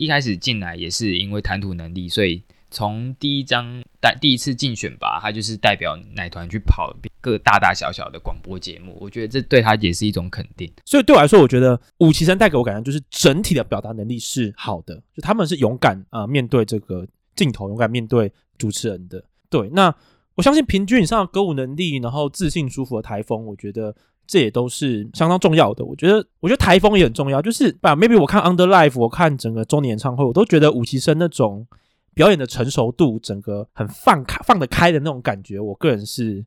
[0.00, 8.96] 一开始进来也是因为谈吐能力，所以从第一张带第一次竞选吧，他就是代表奶团去跑各大大小小的广播节目。
[8.98, 10.72] 我觉得这对他也是一种肯定。
[10.86, 19.22] 所以对我来说，我觉得五期生带给我感觉就是整体的表达能力是好的，就他们是勇敢啊、面对这个镜头，勇敢面对主持人的。
[19.50, 19.94] 对，那
[20.36, 23.94] 我相信平均以上的歌舞能力，然后自信舒服的台风，我觉得。
[24.30, 27.42] 这也都是相当重要的，我觉得，我觉得台风也很重要。
[27.42, 31.66] 就是吧，maybe 我看 Under Life，我看整个周年演唱会，我都觉得五期生那种
[32.14, 36.44] 表演的成熟度，整个很放开、放得开的那种感觉，我个人是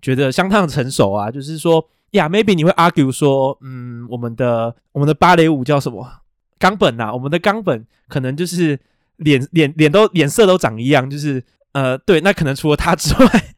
[0.00, 1.30] 觉得相当成熟啊。
[1.30, 6.10] 就是说，呀，maybe 你会 argue 说，嗯，我们的我们的芭蕾舞叫什么？
[6.58, 8.80] 冈本呐，我们的冈本可能就是
[9.16, 13.54] 脸脸脸都脸色都长一样，就是呃，对，那可能除了他之外。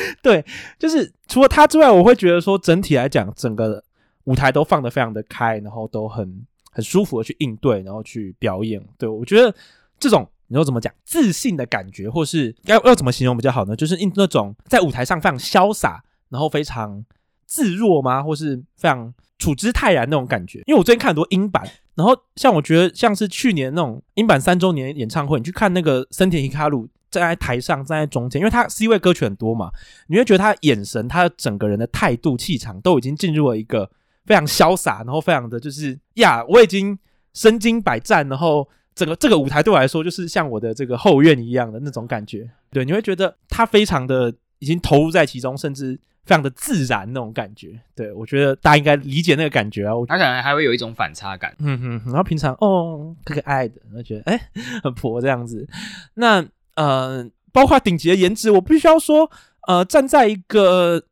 [0.22, 0.44] 对，
[0.78, 3.82] 就是除了他之外，我会觉得说整体来讲，整个
[4.24, 8.82] 舞台都放得非常的开，然后都很很舒服的去应对，然后去表演。
[8.98, 9.54] 对，我觉得
[9.98, 13.74] 这种你说怎么讲自信的感觉，或是要要怎么形容比较好呢？
[13.74, 17.04] 就是那种在舞台上非常潇洒，然后非常
[17.46, 18.22] 自若吗？
[18.22, 20.58] 或是非常处之泰然那种感觉。
[20.66, 26.88] 因为我最近看很多英版，然后像我觉得像是去年那种英版三周年演唱会，你去看那个森田一卡路。
[27.10, 29.70] 站在台上，站在中间，因为他 C 位歌曲很多嘛，
[30.08, 33.90] 你会觉得他的眼神，他整个人的态度、气场都已经进入了一个
[34.26, 36.98] 非常潇洒，然后非常的就是呀，我已经
[37.32, 42.48] 身经百战，然后整个这个舞台对我来说就是像我的这个后院一样的那种感觉。
[42.70, 47.80] 对，你会觉得他非常的已经投入在其中，甚至非常的自然那种感觉。
[47.94, 49.94] 对，我觉得大家应该理解那个感觉啊。
[50.06, 54.50] 他可能还会有一种反差感，嗯哼，然后平常哦可可爱的，我觉得哎
[54.82, 55.66] 很婆这样子，
[56.12, 56.44] 那。
[56.78, 59.28] 呃，包括顶级的颜值，我必须要说，
[59.66, 61.02] 呃，站在一个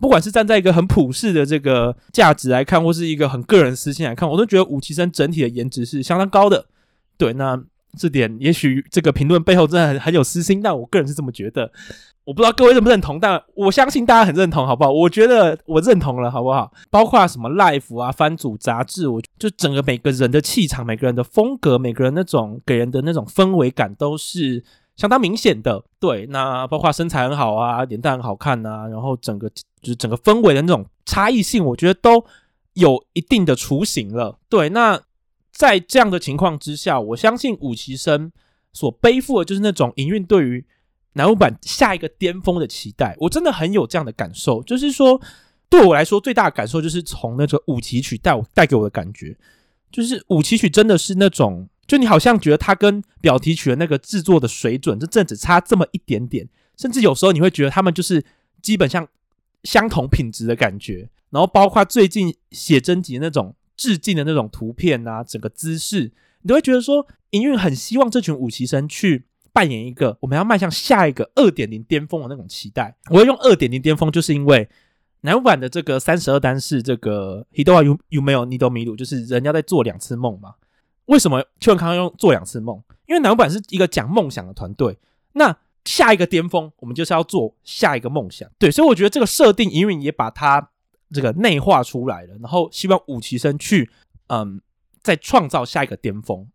[0.00, 6.66] 不管是站在一个很普世的这个价值来看，或是一个很个人私心来看，我都觉得五期生整体的颜值是相当高的。
[7.16, 7.60] 对，那
[7.98, 11.72] 这点也许这个评论背后真的很很有私心，但我个人是这么觉得。
[12.24, 14.92] 我不知道各位认不认同，但我相信大家很认同，好不好？
[14.92, 16.70] 我觉得我认同了，好不好？
[16.90, 24.62] 包括什么 Life 啊、番组杂志，我就整个每个人的气场、每个人的风格、每个人那种给人的那种氛围感都是
[24.98, 25.82] 相当明显的。
[25.98, 32.22] 对，那包括身材很好啊，脸蛋很好看啊，然后整个就是整个氛围的那种差异性，我觉得都
[32.74, 34.38] 有一定的雏形了。
[34.50, 35.00] 对，那
[35.50, 38.30] 在这样的情况之下，我相信五期生
[38.74, 40.66] 所背负的就是那种营运对于。
[41.14, 44.62] 南无版下一个巅峰的期待，我真的很有这样的感受。
[44.62, 45.20] 就是说，
[45.68, 49.36] 对我来说最大的感受，就是从那个五期曲带我带给我的感觉，
[49.90, 58.24] 就是五期曲真的是那种，就你好像觉得它跟表题曲的那个制作的水准，就真的只差这么一点点，甚至有时候你会觉得他们就是
[58.62, 59.08] 基本上
[59.64, 61.08] 相同品质的感觉。
[61.30, 69.24] 然后包括最近写真集那种致敬的那种图片啊，整个姿势，你都会觉得说，营运很希望这群五期生去。
[69.50, 72.94] 扮演一个我们要迈向下一个二点零巅峰的那种期待。
[73.10, 74.68] 我要用二点零巅峰，就是因为
[75.22, 80.54] 南版的这个三十二单是这个 Hito wa Yume wo Nido Miru，就是人要在做两次梦嘛。
[81.08, 82.82] 为什么秋元康用做两次梦？
[83.06, 84.98] 因为南无版是一个讲梦想的团队。
[85.32, 88.48] 那下一个巅峰，我们就是要做下一个梦想。
[88.58, 90.70] 对，所以我觉得这个设定营运也把它
[91.10, 93.90] 这个内化出来了，然后希望五期生去
[94.26, 94.60] 嗯
[95.02, 96.46] 再创造下一个巅峰。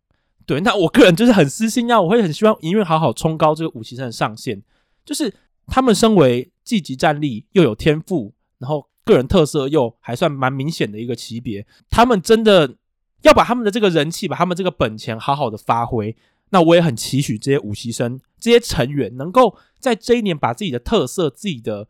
[0.46, 4.62] 对，那我个人就是很私心啊，我会很希望营运好好冲高这个五期生的上限，
[5.04, 5.34] 就是
[5.66, 12.76] 他们身为积极战力又有天赋，然后个人特色又还算蛮明显的一个级别，他们真的
[13.24, 16.16] 要把他们的这个人气，把他们这个本钱好好的发挥。
[16.50, 21.88] 那我也很期许这些五期生这些成员能够在这一年把自己的特色、自己的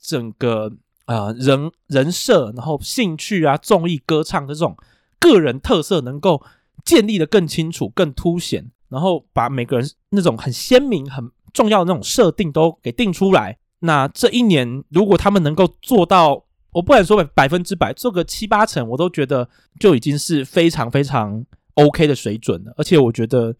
[0.00, 0.72] 整个
[1.04, 4.76] 呃人人设，然后兴趣啊、综艺歌唱的这种
[5.20, 6.42] 个人特色能够。
[6.84, 13.58] 建立的更清楚、更凸显，然后把每个人那种很鲜明、很重要的那种设定都给定出来。
[13.80, 16.44] 那这一年，如果他们能够做到，
[16.76, 19.48] 我不敢说百分之百，做个七八成，我都觉得
[19.80, 22.74] 就已经是非常非常 OK 的水准了。
[22.76, 23.56] 而且我觉得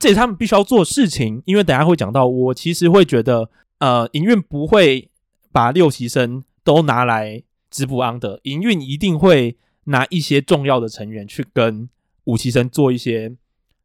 [0.00, 3.50] 这也是他们必须要做的事情，因为等下会讲到，我其实会觉得，
[3.80, 5.10] 呃，营运不会
[5.52, 11.88] 把六期生都拿来直播 on 的，营运一定会拿一些重要的成员去跟。
[12.24, 13.36] 五期生做一些，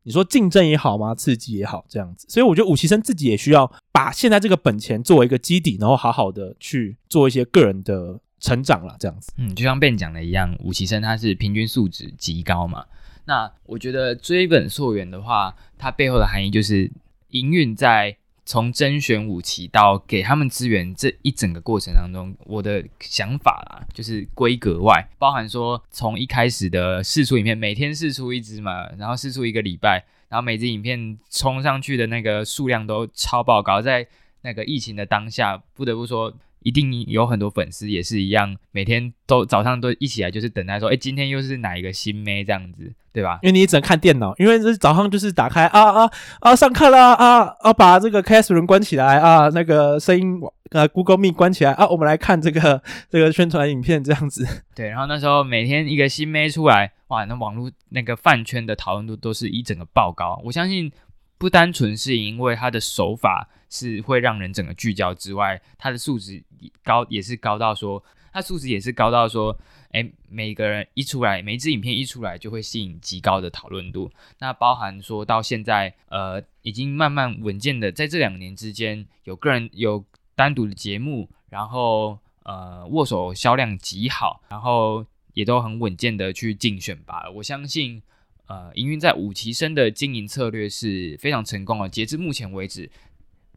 [0.03, 1.13] 你说竞争也好吗？
[1.13, 9.31] 刺激也好，这样子，所以我觉得五期生自己也需要把现在这个本钱作为一个基底，然后好好的去做一些个人的成长了，这样子。
[9.37, 12.85] 嗯，就像 Ben 讲的一样，五期生他是平均素质极高嘛。
[13.25, 16.91] 那我觉得追本溯源的话，它背后的含义就是
[17.29, 18.17] 营运在。
[18.45, 34.07] 从甄选五期到给他们资源这一整个过程当中，我的想法啦，就是规格外，包含说从一开始的试出影片，每天试出一支嘛，然后试出一个礼拜，然后每支影片冲上去的那个数量都超爆高，在
[34.41, 36.33] 那个疫情的当下，不得不说。
[36.61, 43.39] 一定有很多粉丝也是一样，每天都早上都一起来，就是等待说，哎，今天又是哪一个新妹这样子，对吧？
[43.41, 50.39] 因为你只能看电脑，因为这早上就是打开啊啊啊，上课啦啊啊，把这个 Classroom 关起来啊，那个声音
[50.71, 54.45] 呃 Google Meet 关起来啊，我们来看这个这个宣传影片这样子。
[54.75, 60.41] 对，然后那时候每天一个新妹出来，哇，那网络那个饭圈的讨论度都是一整个爆高。
[60.43, 60.91] 我相信
[61.37, 63.47] 不单纯是因为他的手法。
[63.71, 66.43] 是会让人整个聚焦之外，他的素质
[66.83, 69.57] 高也是高到说，他数值也是高到说，
[69.91, 74.11] 哎，每个人一出来，每一支影片一出来就会吸引极高的讨论度。
[74.39, 80.03] 那包含说到现在，呃，已经慢慢稳健的在这两年之间，有个人有
[80.35, 87.29] 单独的节目，然后呃握手销量极好，然后也都很稳健的去竞选吧。
[87.35, 88.01] 我相信，
[88.47, 91.89] 呃，营运在五期生的经营策略是非常成功的。
[91.89, 92.89] 截至目前为止。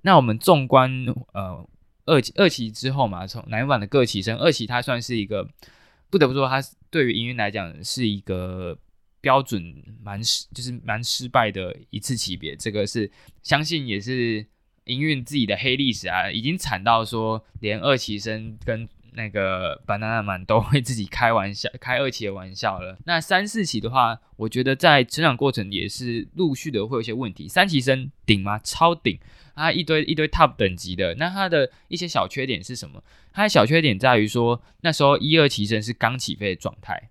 [0.04, 0.90] 那我们纵观
[1.32, 1.64] 呃
[2.06, 5.48] 二期二期之后嘛，从南无版的各期生，二期它算是一个
[6.10, 8.76] 不得不说，它对于营运来讲是一个
[9.20, 9.62] 标准
[10.02, 12.56] 蛮失，就是蛮失败的一次级别。
[12.56, 13.10] 这个是
[13.42, 14.44] 相信也是
[14.84, 22.98] 营运自己的黑历史啊，已经惨到说连二期生跟那个 Banana Man 都会自己开玩笑，开二期的玩笑了。
[23.04, 27.46] 那三四期的话，我觉得在成长过程也是陆续的会有一些问题。
[27.46, 28.58] 三期生顶吗？
[28.58, 29.20] 超顶。
[29.55, 33.03] 它一堆一堆 top 等级的，那它的一些小缺点是什么？
[33.33, 37.11] 它的小缺点在于说，那时候一二期生是刚起飞的状态，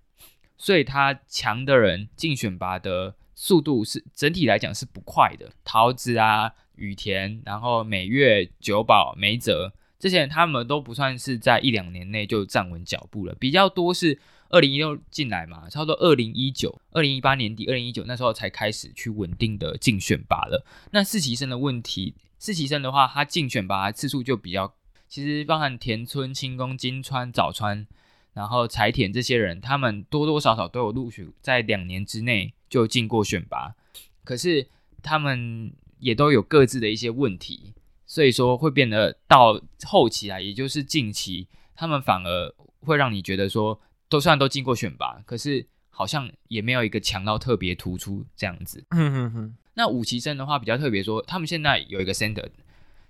[0.56, 5.50] 所以他强的人进选拔的速度是整体来讲是不快的。
[5.64, 14.18] 桃子啊、羽田，然后美月、久保、梅泽这些人，他们都不算是在一两年内就站稳脚步了，比较多是
[14.52, 20.64] 二零一六进来嘛，差不多二零一九、二零一八年底、二零一九那时候才开始去稳定的竞选拔了。
[20.92, 22.14] 那四期生的问题。
[22.38, 24.74] 四期生的话，他竞选拔次数就比较，
[25.06, 27.86] 其实包含田村、清宫、金川、早川，
[28.32, 33.76] 然后柴田这些人，他们多多少少都有陆续在两年之内就进过选拔，
[34.24, 34.66] 可是
[35.04, 37.74] 他们也都有各自的一些问题，
[38.06, 41.46] 所以说会变得到后期啊，也就是近期，
[41.76, 43.80] 他们反而会让你觉得说，
[44.12, 45.66] 都虽然都进过选拔，可是。
[45.94, 48.82] 好像也没有一个强到特别突出这样子。
[48.92, 49.54] 嗯哼哼。
[49.74, 52.48] 那五期生的话比较特别，说他们现在有一个 center，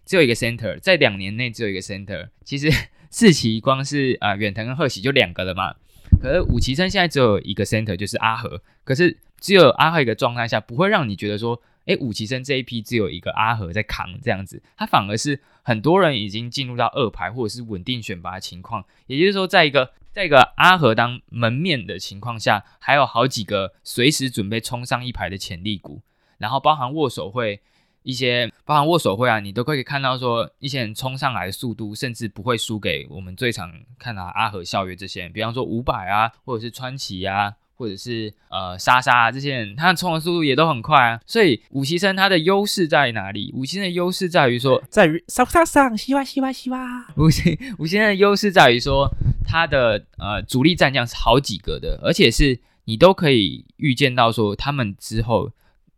[0.05, 2.31] 只有一个 center，在两年内只有一个 center。
[2.45, 2.69] 其实
[3.09, 5.77] 四期光是啊远藤跟贺喜就两个了嘛。
[6.21, 8.61] 可是五期生现在只有一个 center，就是阿和。
[8.83, 14.61] 可是只有阿和一个状态下，不会让你觉得说，哎，五期生这一批只有一个阿和在扛这样子。
[14.77, 18.85] 他反而是很多人已经进入到二排或者是稳定选拔的情况。
[19.07, 26.03] 也就是说，在一个在一个阿和当门面的情况下，还有好几个随时准备冲上一排的潜力股，
[26.37, 27.61] 然后包含握手会
[28.03, 37.55] 一些，包含握手会啊，你都可以看到说一些人冲上来的速度，甚至不会输给我们最常看到阿和校园这些，比方说伍佰啊，或者是川崎啊。
[37.83, 41.21] 或者是呃莎莎啊，这些人，他冲的速度也都很快啊。
[41.27, 43.51] 所以五期生他的优势在哪里？
[43.57, 46.79] 五期生的优势在于说，在于上上上，西哇西哇西哇。
[47.19, 49.11] 五期五期生的优势在于说，
[49.45, 55.51] 他的呃主力战将是好几个的，而且是你都可以预见到说，他们之后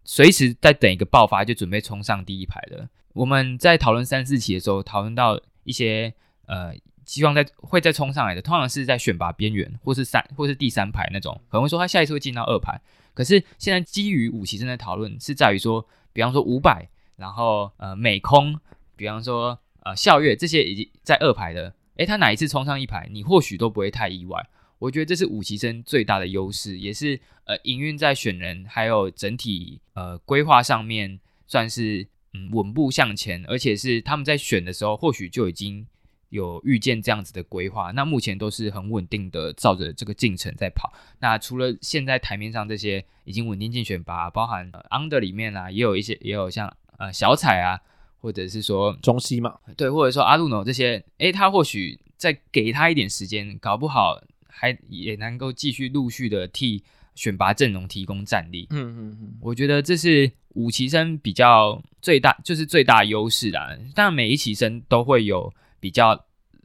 [0.04, 2.88] 随时在等一个爆发，就准备冲上第一排了。
[3.12, 6.14] 我们在讨论三四期的时候，讨论到一些
[6.46, 6.72] 呃。
[7.04, 12.80] 希望在会再冲上来的，通常是在选拔边缘，或是三，或是第三排那种，可能会说他下一次会进到二排。
[13.12, 18.58] 可是现在基于五期生的讨论是在于说，比方说五百，然后呃美空，
[18.96, 24.44] 比方说呃校月这些已经在二排的，诶，他哪一次冲上一排，你或许都不会太意外。
[24.78, 35.86] 我觉得这是五期生最大的优势，也是呃营运在选人还有整体呃规划上面算是嗯稳步向前，而且是他们在选的时候或许就已经。
[36.30, 40.92] 有预见这样子的规划，那目前都是很稳定的，照着这个进程在跑。
[41.20, 47.78] 那除了现在台面上这些已经稳定进选拔，包含 under 里面啊，也有一些，也有像呃小彩啊，
[48.18, 56.82] 或者是说中西嘛，对，或者说阿鲁诺这些，诶，他或许再给他一点时间，搞不好还也能够继续陆续的替
[57.14, 58.66] 选拔阵容提供战力。
[58.70, 63.70] 嗯嗯嗯，我觉得这是五期生比较最大，就是最大优势啦。
[63.94, 65.54] 当然每一期生都会有。
[65.84, 66.18] 比较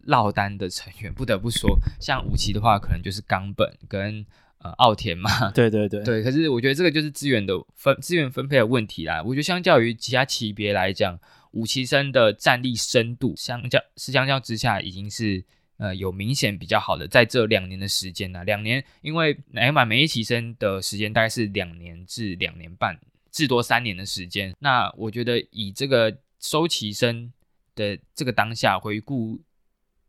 [0.03, 4.25] 落单的成员，不得不说，像五期的话，可能就是冈本跟
[4.59, 5.29] 呃奥田嘛。
[5.51, 6.23] 对对对对。
[6.23, 9.21] 可是我觉得这个就是资源的分资源分配的问题啦。
[9.21, 11.19] 我觉得相较于其他级别来讲，
[11.51, 15.43] 五期生的战力深度相较是相较之下，已经是
[15.75, 17.05] 呃有明显比较好的。
[17.05, 22.97] 在这两年的时间呢，两年，因为乃木坂每一期生的时间大概是两年至两年半，
[23.33, 24.55] 至多三年的时间。
[24.59, 27.33] 那我觉得以这个收期生。
[27.79, 29.39] 的这个当下回顾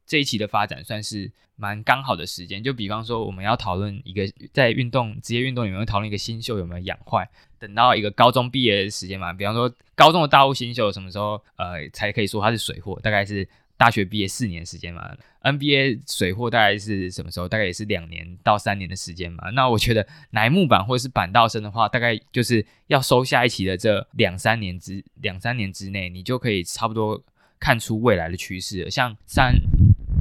[0.04, 2.60] 这一期的发展，算是蛮刚好的时间。
[2.60, 9.32] 就比方说，我们要讨论一个在运动职业运动里面讨论一个新秀有没有养坏，等到一个高中毕业的时间嘛。
[9.32, 12.98] 比方说，高中的大物新秀什么时候呃才可以说他是水货？
[13.00, 15.16] 大概是大学毕业四年时间嘛。
[15.42, 17.48] NBA 水货大概是什么时候？
[17.48, 19.48] 大概也是两年到三年的时间嘛。
[19.50, 27.22] 那我觉得乃木坂或者是板道生的话，大概就是要收下一期的这两三年之两三年之内，你就可以差不多。
[27.60, 29.54] 看出未来的趋势，像三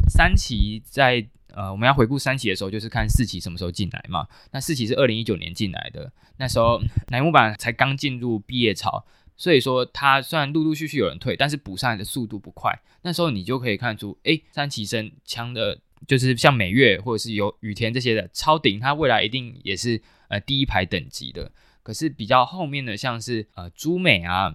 [0.10, 4.28] 三期在呃，我们要回顾三期的时候，就是看四期什么时候进来嘛。
[4.52, 9.04] 那四期是二零一九年进来的，那时候乃木坂才刚进入毕业潮，
[9.36, 12.80] 所以说他虽然陆陆续续有人退，但是补上来的速度不快。
[13.02, 21.52] 那时候你就可以看出，诶，三期生强的，就是像美月或者是有雨田这些的超顶，他未来一定也是呃第一排等级的。
[21.82, 24.54] 可是比较后面的，像是呃朱美啊、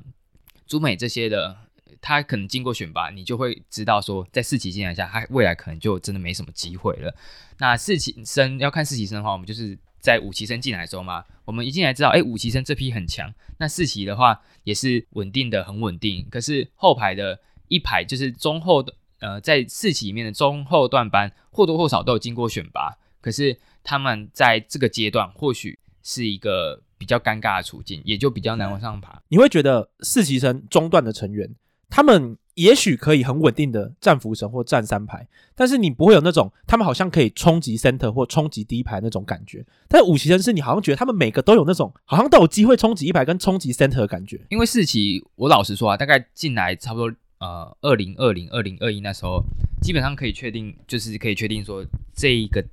[0.66, 1.63] 朱美这些的。
[2.07, 7.16] 他可能经过选拔，你就会知道说，在四期进来下，他未来可能就真的没什么机会了。
[7.57, 13.32] 那四期生要看四期生的话，我们就是在五期生进来的时候嘛，我们一进来知道，哎，五期生这批很强。
[13.57, 16.28] 那四期的话也是稳定的，很稳定。
[16.30, 29.22] 可是后排的一排就是中后的，呃，在四期里面的中后段班或多或少都有经过选拔，可是他们在这个阶段或许是一个比较尴尬的处境，也就比较难往上爬。
[29.28, 31.48] 你会觉得四期生中段的成员？
[31.95, 39.64] 他们也许可以很稳定的战福神或战三排，但是你不会有那种他们好像可以冲击 center 或冲击第一排那种感觉。
[39.86, 44.40] 但五期生是你好像觉得他们每个都有那种好像都有机会冲击一排跟冲击 center 的感觉。
[44.49, 49.40] 因为四期，我老实说啊，大概进来差不多呃二零二零二零二一那时候，
[49.80, 52.64] 基本上可以确定，就是可以确定说这一个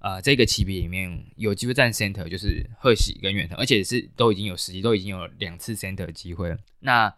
[0.00, 6.56] 呃这个级别里面有机会战 center 就是贺喜跟远藤，而且是都已经有实际都已经有两次 center 机会了。
[6.78, 7.12] 那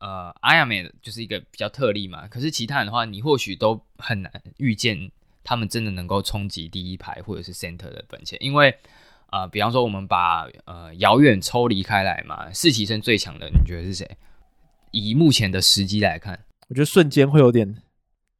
[0.00, 2.26] 呃，阿亚美就是一个比较特例嘛。
[2.26, 5.10] 可是其他人的话，你或许都很难预见
[5.44, 8.74] 他们真的能够冲击第一排或者是 center 的本钱，因为
[9.30, 14.16] 呃，比方说我们把呃遥远抽离开来嘛，四期生最强的，你觉得是谁？
[14.90, 17.76] 以目前的时机来看，我觉得瞬间会有点。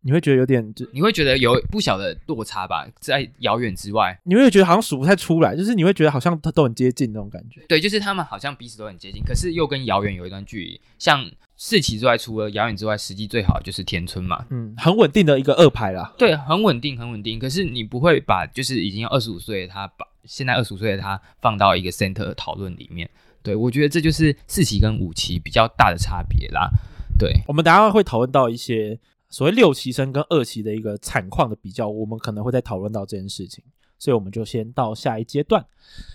[0.02, 7.60] 你会觉得有点，就你会觉得有不小的落差吧，在遥远之外，你会觉得好像数不太出来，就是你会觉得好像它都很接近那种感觉。
[7.68, 10.80] 对，就是他们好像彼此都很接近，可是又跟遥远有一段距离。
[10.98, 16.14] 像四期之外，除了遥远之外，实际最好的就是田村嘛，嗯，很稳定的一个二排啦。
[16.16, 17.38] 对，很稳定，很稳定。
[17.38, 23.10] 可是你不会把就是已经二十五岁的他把现在二十五岁的他放到一个 center 的讨论里面。
[23.42, 26.70] 对，我觉得这就是四期跟五期比较大的差别啦。
[27.18, 28.98] 对，我们等下会讨论到一些。
[29.30, 33.64] 所谓六期生跟二期的一个产况的比较，我们可能会再讨论到这件事情，
[33.98, 35.64] 所以我们就先到下一阶段。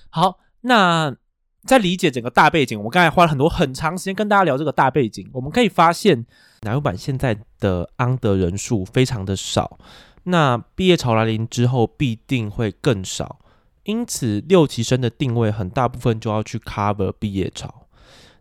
[0.09, 1.16] 好，那
[1.63, 6.26] 在理解整个大背景，我们刚才花了很多很长时间跟大家聊这个大背景，我们可以发现，
[6.61, 9.80] 南油板现在的安德人数非常的少，
[10.24, 13.39] 那毕业潮来临之后必定会更少，
[13.86, 17.84] 因此六期生的定位很大部分就要去 cover 毕业潮。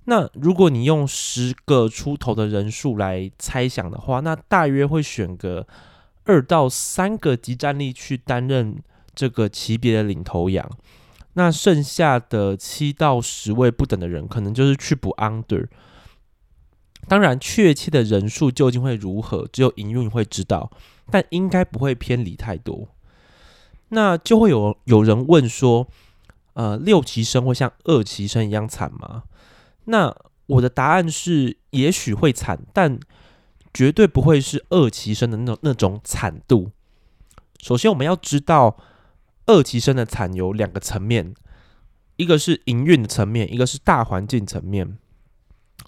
[0.06, 5.66] 那如果你用十个出头的人数来猜想的话，那大约会选个
[6.24, 8.76] 二到三个即战力去担任
[9.14, 10.70] 这个级别的领头羊。
[11.34, 15.68] 那剩下的七到十位不等的人，可能就是去补 under。
[17.08, 20.70] 当然，确切的人数究竟会如何，只有营运会知道，
[21.10, 22.88] 但应该不会偏离太多。
[23.88, 25.86] 那就会有有人问说，
[26.54, 29.24] 呃，六期生会像二期生一样惨吗？
[29.84, 30.14] 那
[30.46, 32.98] 我的答案是，也许会惨，但
[33.72, 36.70] 绝对不会是二期生的那种那种惨度。
[37.60, 38.76] 首先，我们要知道，
[39.46, 41.34] 二期生的惨有两个层面，
[42.16, 44.98] 一个是营运层面，一个是大环境层面。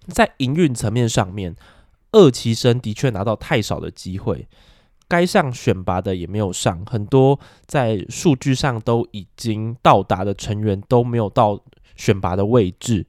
[0.09, 1.55] 在营运层面上面，
[2.13, 4.49] 二期生的确拿到太少的机会，
[5.09, 11.61] 该上选拔的也没有上，很多在数据上都已经到达的成员都没有到
[11.95, 13.07] 选拔的位置。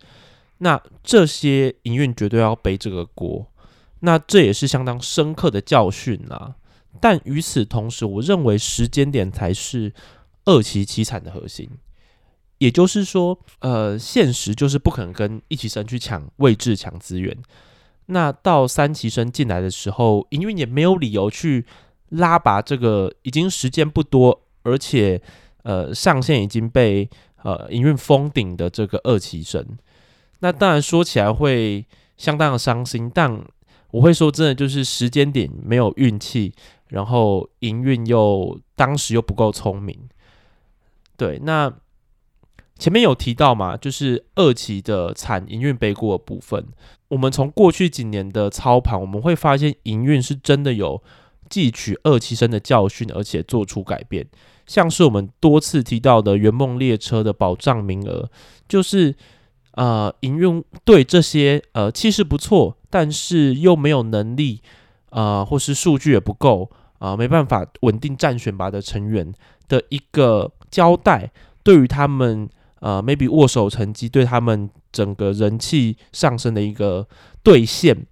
[0.60, 3.46] 那这些营运绝对要背这个锅，
[4.00, 6.56] 那这也是相当深刻的教训啦。
[7.00, 9.94] 但与此同时，我认为时间点才是
[10.46, 11.70] 二期凄惨的核心。
[12.58, 17.38] 也就是说，呃，现实就是不可能跟一期生去抢位置、抢资源。
[18.08, 21.68] 那到三期生进来的时候，营运也没有理由去
[22.10, 25.22] 拉拔这个已经时间不多，而且
[25.62, 27.08] 呃上限已经被
[27.44, 29.64] 呃营运封顶的这个二期生。
[30.40, 31.86] 那当然说起来会
[32.16, 33.44] 相当的伤心，但
[33.92, 36.54] 我会说真的就是时间点没有运气，
[36.90, 39.98] 然后营运又当时又不够聪明。
[41.16, 41.74] 对，那
[42.78, 46.68] 前面有提到嘛，就是二期的产营运背锅的部分。
[47.08, 51.02] 我们从过去几年的操盘，我们会发现营运是真的有
[51.50, 54.28] 汲取二期生的教训，而且做出改变。
[54.68, 58.30] 像是我们多次提到的圆梦列车的保障名额，
[58.68, 59.16] 就是。
[59.78, 64.60] 呃，营运对这些呃气势不错，但是又没有能力，
[65.12, 66.68] 呃，或是数据也不够，
[66.98, 69.32] 啊、呃，没办法稳定战选拔的成员
[69.68, 71.30] 的一个交代，
[71.62, 72.50] 对于他们
[72.80, 77.08] 呃，maybe 握手成绩，对他们整个人气上升的一个
[77.44, 78.08] 兑现。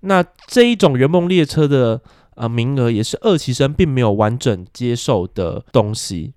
[0.00, 2.02] 那这一种圆梦列车的
[2.34, 6.34] 呃名额，也是二期生并没有完整接受的东西。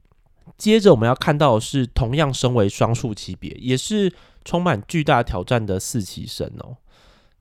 [0.58, 4.14] 接着我们要看到的是，同样身为双数级别，也是。
[4.46, 6.78] 充满巨大挑战的四期生哦，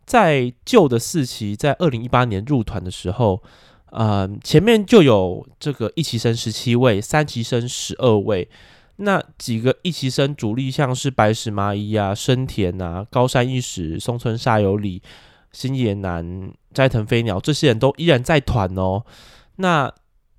[0.05, 3.43] 在旧的四期在二零一八年入团的时候，
[3.91, 8.49] 呃，前面就有这个一期生十七位，三期生十二位，
[8.97, 15.03] 那几个一期生主力像是白石麻衣啊、生田啊、高山一实、松村沙友里、
[15.53, 19.05] 星野南、斋藤飞鸟这些人都依然在团哦。
[19.57, 19.93] 那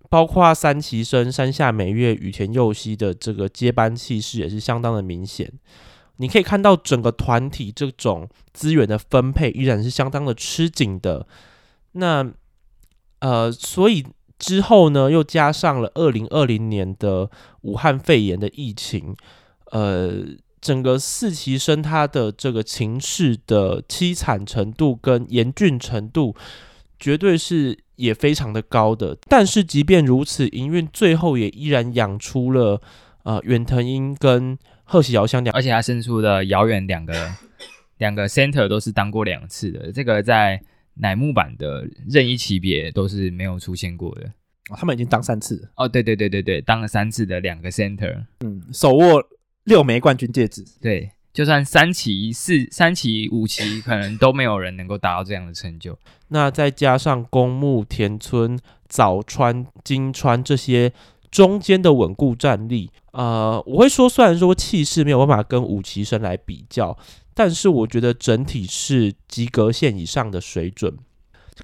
[0.09, 5.51] 包括三期生山下美月、羽田佑希的这个接班气势也是相当的明显。
[6.17, 11.27] 你可以看到整个团体这种资源的分配依然是相当的吃紧的。
[11.91, 12.25] 那
[13.19, 14.05] 呃，所以
[14.39, 17.29] 之后呢，又加上了二零二零年的
[17.61, 19.15] 武汉肺炎的疫情，
[19.71, 20.23] 呃，
[20.61, 26.35] 整个四期生他的这个情势的凄惨程度跟严峻程度，
[26.99, 29.17] 绝对是也非常的高的。
[29.27, 32.81] 但是即便如此，营运最后也依然养出了
[33.23, 34.57] 呃远藤英跟。
[34.85, 37.13] 贺喜遥香两，而且他胜出的遥远两个
[37.97, 40.61] 两个 center 都是当过两次的，这个在
[40.95, 44.31] 乃木坂的任意级别都是没有出现过的。
[44.69, 49.23] 哦，他们已经当三次哦，对对对对对，当了三次的两个 center，嗯，手握
[49.65, 55.99] 六枚冠军戒指，对，就算三期、四三期、五期，可能都没有人能够达到这样的成就。
[56.29, 58.57] 那再加上公木、田村、
[58.87, 60.91] 早川、金川这些
[61.35, 66.97] 中间的稳固战力，呃，我会说，虽然说气势没有办法跟五期生来比较，
[67.33, 70.97] 但是我觉得整体是及格线以上的水准。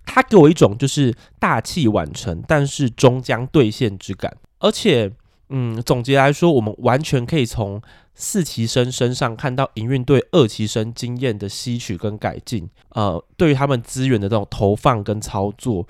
[0.05, 4.35] 他给我一种就是大器晚成，但是终将兑现之感。
[4.59, 5.09] 而且，
[5.47, 7.81] 嗯，总结来说，我们完全可以从
[8.13, 12.69] 四期生身上看到营运对二期生经验的吸取跟改进。
[12.89, 15.87] 呃，对于他们资源的这种投放跟操作，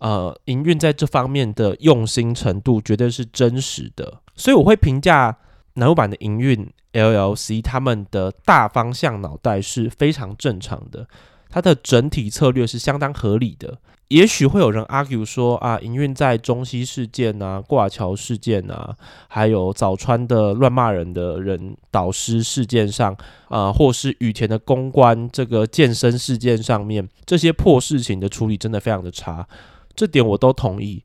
[0.00, 4.20] 呃，营运在这方面的用心程度绝对是真实的。
[4.34, 5.36] 所以我会评价
[5.74, 11.06] 乃木坂的营运 LLC 他们的大方向脑袋是非常正常的。
[11.48, 13.78] 它的整体策略是相当合理的。
[14.08, 18.96] 也许会有人 argue 说啊，营运在中西事件啊、挂桥事件啊，
[19.28, 23.16] 还有早川的乱骂人的人导师事件上，
[23.48, 29.46] 啊，或是羽田的公关这个健身事件上面，这些破事情的处理真的非常的差。
[29.94, 31.02] 这点我都同意。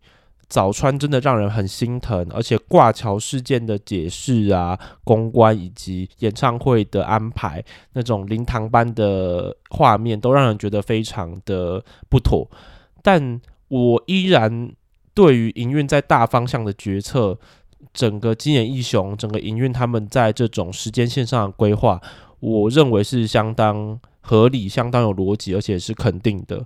[0.48, 12.48] 早川真的让人很心疼，而且挂桥事件的解释啊、公关以及演唱会的安排，那种灵堂般的画面，都让人觉得非常的不妥。
[13.02, 14.72] 但我依然
[15.16, 17.36] 对于营运在大方向的决策，
[17.92, 22.00] 整个今年义雄，整个营运他们在这种时间线上的规划，
[22.40, 26.64] 我认为是相当合理、相当有逻辑，而且是肯定的。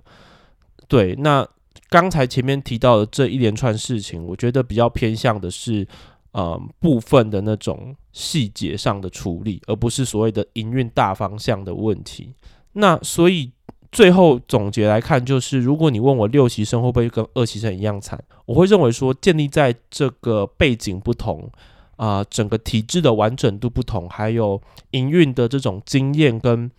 [0.86, 1.48] 对，那。
[1.88, 5.86] 刚才前面提到的这一连串事情，我觉得比较偏向的是，
[6.32, 12.34] 呃，部分的那种细节上的处理，而不是所谓的营运大方向的问题。
[12.74, 13.50] 那所以
[13.90, 21.50] 最后总结来看，就是如果你问我六期生会不会跟二期生一样惨，我会认为说，建立在这个背景不同，
[21.96, 24.60] 啊、整个体制的完整度不同，还有
[24.92, 26.70] 营运的这种经验跟。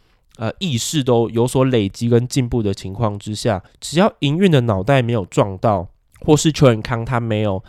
[0.42, 5.88] 呃，意识都有所累积跟进步的情况之下，只要营运的脑袋没有撞到，
[6.22, 7.64] 或是邱永康他没有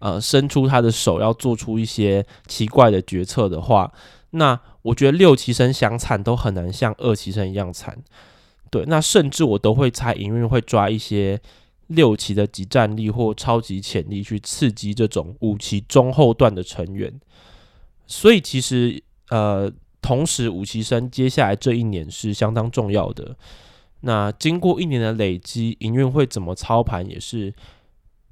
[0.00, 3.92] 呃伸出他的手要做出一些奇怪的决策的话，
[4.30, 7.96] 那我觉得六期生想惨都很难像二期生一样惨。
[8.72, 11.40] 对，那甚至我都会猜营运会抓一些
[11.86, 17.20] 六期的即战力或超级潜力去刺激这种五期中后段的成员。
[18.08, 19.00] 所以其实
[19.30, 19.72] 呃。
[20.06, 23.36] 同时，五期生接下来这一年是相当重要的。
[24.02, 27.52] 那经过一年的累积，营运会怎么操盘，也是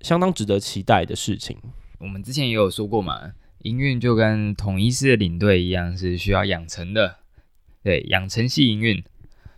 [0.01, 1.59] 相当值得期待的事情。
[1.99, 7.17] 我们之前也有说过嘛，营运就跟统一式的领队一样，是需要养成的。
[7.83, 9.03] 对，养成系营运。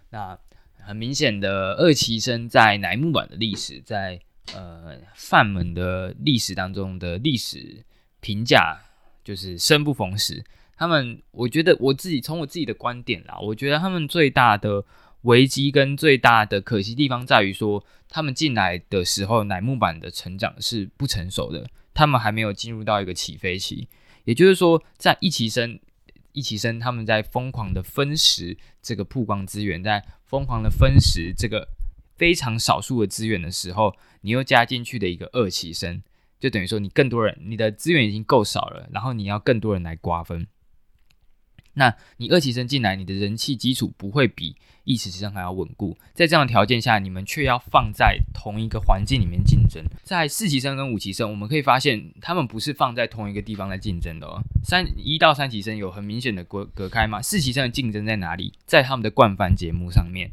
[0.08, 0.38] 那
[0.78, 4.18] 很明显的，二期生在乃木坂的历史，在
[4.54, 7.84] 呃饭门的历史当中的历史
[8.20, 8.78] 评价，
[9.22, 10.42] 就是生不逢时。
[10.76, 14.84] 他们，我觉得我自己从我自己的观点啦，我觉得他们最大的
[15.22, 23.88] 危机跟最大的可惜地方在于说，他们进来的时候，乃木坂的成长是不成熟的，他们还没有进入到一个起飞期。
[24.24, 25.78] 也就是说，在一期生，
[26.32, 31.68] 一期生他们在疯狂的分食这个曝光资源，在疯狂的分食这个
[32.16, 36.02] 非常少数的资源的时候，你又加进去的一个二期生，
[36.38, 40.46] 就等于说你更多人，你的资源已经够少了，然后你要更多人来瓜分。
[41.78, 45.94] 那你二期生进来，你的人气基础不会比一期生还要稳固。
[46.14, 49.84] 在这样的条件下，你们却要放在同一个环境里面竞争。
[50.02, 54.40] 在四期生跟五期生，我们可以发现，他们不是放在同一个地方来竞争的哦。
[54.64, 57.20] 三一到三期生有很明显的隔隔开吗？
[57.20, 58.54] 四期生的竞争在哪里？
[58.64, 60.30] 在他们的惯番节目上面，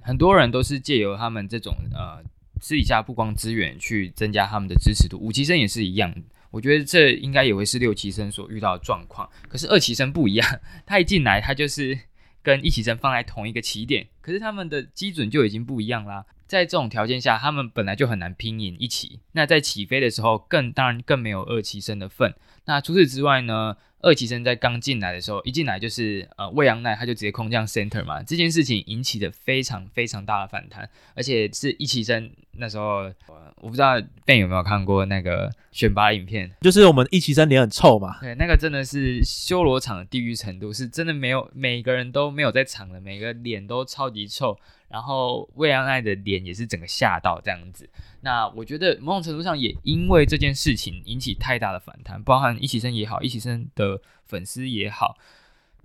[0.00, 2.22] 很多人都是借由他们这种呃
[2.60, 5.18] 私底下曝光资源去增加他们的支持度。
[5.18, 6.14] 五期生也是一样。
[6.54, 11.98] 我觉得这应该也会是六期生所遇到的状况，可是二期生不一样，他一进来，他就是
[12.44, 16.24] 跟一期生放在同一个起点，可是他们的基准就已经不一样啦。
[16.46, 22.34] 在这种条件下，他们本来就很难拼赢一起，那在起飞的时候，更当然更没有二期生的份。
[22.66, 23.76] 那除此之外呢？
[24.04, 33.10] 二期生在刚进来的时候，一进来就是呃未央奈他就直接空降 center 嘛，这件事情引起的非常非常大的反弹，而且是一期生那时候，
[33.56, 44.58] 我不知道 Ben 有没有看过那个选拔影片，就是我们一期生脸很臭嘛，对，那个真的是修罗场的地狱程度，是真的没有每个人都没有在场的，每个脸都超级臭。
[44.94, 47.90] 然后未央奈的脸也是整个吓到这样子，
[48.20, 55.18] 那我觉得某种程度上也因为这件事情引起太大的反弹，包含一起生也好，一起生的粉丝也好，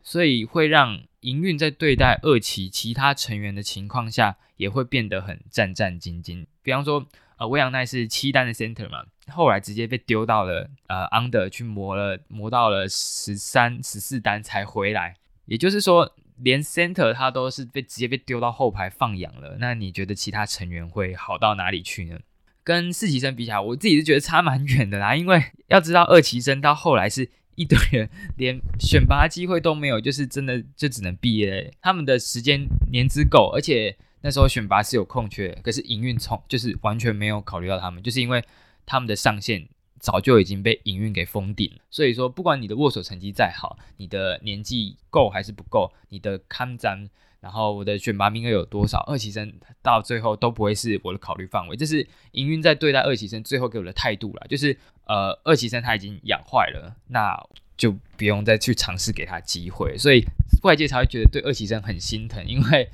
[0.03, 6.45] 所以会让营运在对待二期其他成员的情况下，也会变得很战战兢兢。
[6.61, 7.03] 比方说，
[7.37, 15.15] 呃，未央奈是七单的 center 嘛，后来直接被丢到了呃 under 去磨了，磨到了十三、十四单才回来。
[15.45, 19.57] 也就是说，连 center 他都是被直接被丢到后排放养了。
[19.59, 22.19] 那你觉得其他成员会好到哪里去呢？
[22.63, 25.15] 跟四期生比起来，我自己是觉得差蛮远的啦。
[25.15, 31.73] 因为要知道，二期生到后来是一堆人连选拔机会都没有，就是真的就只能毕业。
[31.81, 38.43] 他们的时间年资够，而且那时候选拔是有空缺，可是营运从就是完全没有考虑到他们，就是因为
[38.85, 39.67] 他们的上限。
[39.99, 51.75] 早就已经被营运给封顶了，所以说不管你的握手成绩再好，你的年纪够还是不够，你的看展，然后我的选拔名额有多少，二期生到最后都不会是我的考虑范围。
[51.75, 57.37] 这是营运在对待二期生最后给我的态度啦，就是呃二期生他已经养坏了，那
[57.77, 60.23] 就不用再去尝试给他机会，所以
[60.63, 62.89] 外界才会觉得对二期生很心疼，因为。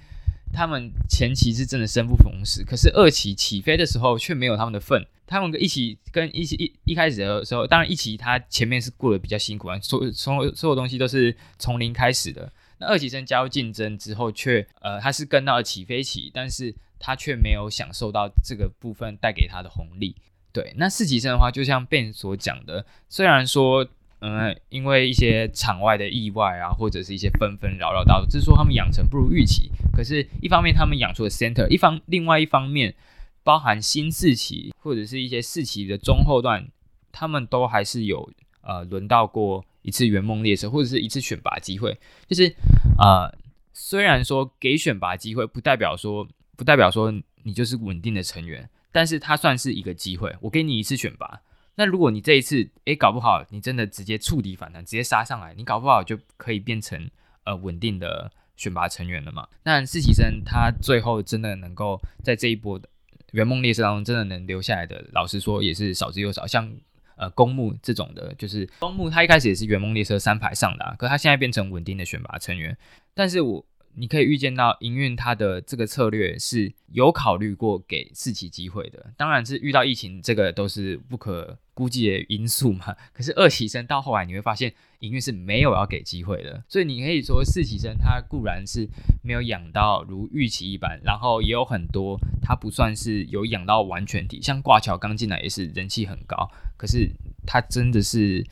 [0.56, 5.06] 他们前期是真的生不逢时，可是二期起飞的时候却没有他们的份。
[5.28, 12.51] 他们一起跟一起一一开始的时候，当然一期他前面是过得比较辛苦啊，所所所有东西都是从零开始的。
[12.78, 20.16] 那二期生加入竞争之后却，呃他是跟到了起飞期，但是他却没有享受到这个部分带给他的红利。
[20.53, 23.88] 对，那四期生的话，就像 Ben 所讲的，虽然说。
[24.20, 29.70] 嗯，因为一些场外的意外啊，或者是一些纷纷扰扰，导致说他们养成不如预期。
[29.93, 32.95] 可是，一方面他们养出了 center，一方另外一方面，
[33.43, 36.68] 包含新四期或者是一些四期的中后段，
[37.11, 41.95] 他们都还是有呃轮到过一次圆梦列车或者是一次选拔机会。
[42.28, 42.55] 就是
[42.97, 43.32] 呃，
[43.74, 47.13] 虽然说给选拔机会，不代表说不代表说
[47.43, 50.36] 你就是稳定的成员，但是它算是一个机会。
[50.41, 51.41] 我给你一次选拔。
[51.76, 57.09] 那如果你这一次，诶，搞不好你真的直接触底反弹，直接杀上来，你搞不好就可以变成
[57.43, 59.47] 呃稳定的选拔成员了嘛。
[59.63, 62.88] 那四期生他最后真的能够在这一波的
[63.32, 66.47] 圆梦列车当中真的能留下来的，老实说也是少之又少。
[66.47, 66.71] 像
[67.17, 72.78] 呃公募这种的，就是公募他一开始也是圆梦列车三排上的啊，可他现在变成稳定的选拔成员，
[73.13, 73.65] 但是我。
[73.97, 82.95] 你可以预见到营运它的这个策略是有考虑过给四期机会的，当然是遇到疫情这个都是不可估计的因素嘛。
[83.13, 88.89] 可是二期生到后来你会发现营运是没有要给机会的，所以你可以说四期生他固然是
[89.21, 97.11] 没有养到如预期一般，然后也有很多他不算是有养到完全体，像挂桥刚进来也是人气很高，可是
[97.45, 98.43] 他真的是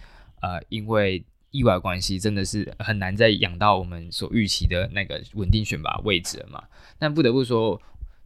[0.42, 1.26] 呃因为。
[1.56, 6.64] 意外关系真的是很难再养到我们所预期的那个稳定选拔位置了嘛？
[6.98, 7.80] 但不得不说，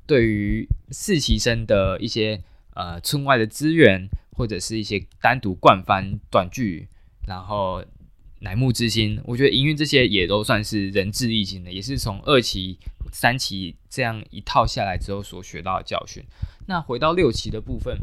[0.06, 2.42] 对于四期生的一些
[2.74, 4.08] 呃村外的资源，
[4.38, 6.88] 或者是一些单独冠番短剧，
[7.28, 7.84] 然后
[8.40, 12.78] 乃木之心，我觉得营运这些也都算是仁至义尽的，也是从二期、
[13.12, 16.24] 三期这样一套下来之后所学到的教训。
[16.68, 17.98] 那回到六期的部分，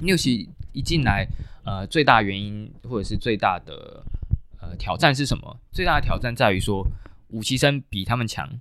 [0.00, 1.26] 六期一进来，
[1.64, 4.04] 呃，最大原因或者是最大的。
[4.60, 5.56] 呃，挑战是什么？
[5.70, 6.84] 最大的挑战在于说，
[7.28, 8.60] 五期生比他们强，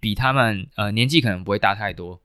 [0.00, 2.18] 比他们呃年纪可能不会大太多，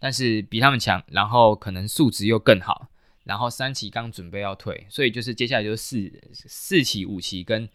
[0.00, 2.88] 但是比他们强，然后可能素质又更好，
[3.30, 7.68] 然后三期刚准备要退，所以就是接下来就是四四期、五期跟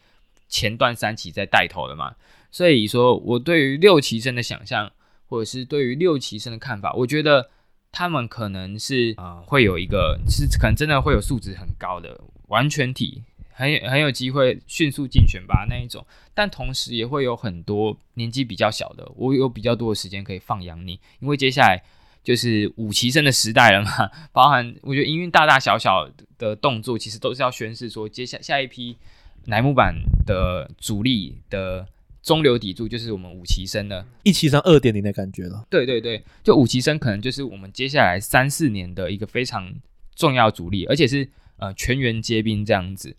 [0.50, 2.14] 前段三期在带头了嘛。
[2.52, 4.92] 所以说我对于六期生的想象，
[5.28, 7.50] 或者是对于六期生的看法，我觉得
[7.90, 13.24] 他们可能是呃会有一个是可能真的会有素质很高的完全体。
[13.58, 21.82] 很很有机会迅速进选拔那一种，但同时也会有很多年纪比较小的，我有比较多的时间可以放养你，因为接下来
[22.26, 26.10] 就是五旗生的时代了嘛，包含我觉得营运大大小小
[26.40, 28.98] 的动作，其实都是要宣示说，接下下一批
[29.46, 29.94] 乃木坂
[30.26, 31.88] 的主力的
[32.24, 35.68] 中流砥柱就是我们五旗生了，一期生二点零的感觉了。
[35.70, 39.72] 对对对，就五旗生可能就是我们接下来三四年的一个非常
[40.16, 43.16] 重要主力，而且是呃全员皆兵这样子。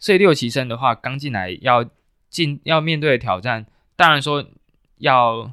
[0.00, 1.88] 所以六旗生的话，刚进来要
[2.28, 4.44] 进要面对的挑战，当然说
[4.98, 5.52] 要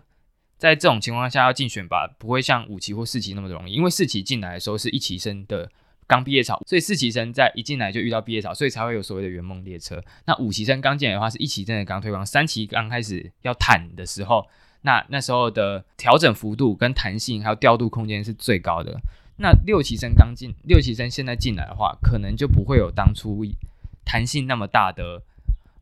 [0.57, 5.69] 在这种情况下要竞选拔，不会像五期或四期那么容易，因为四期进来的时候是一期生的
[6.07, 10.03] 刚毕业潮，所以四期生在一进来就遇到毕业潮，所以才会有所谓的圆梦列车。
[10.25, 14.47] 那五期生刚进来的话，是一期真的刚推广，三期刚开始要坦的时候，
[14.81, 18.99] 那那时候的调整幅度跟弹性还有调度空间是最高的。
[19.37, 23.45] 那六期生刚进，六期生现在进来的话，可能就不会有当初。
[24.09, 25.21] 弹性那么大的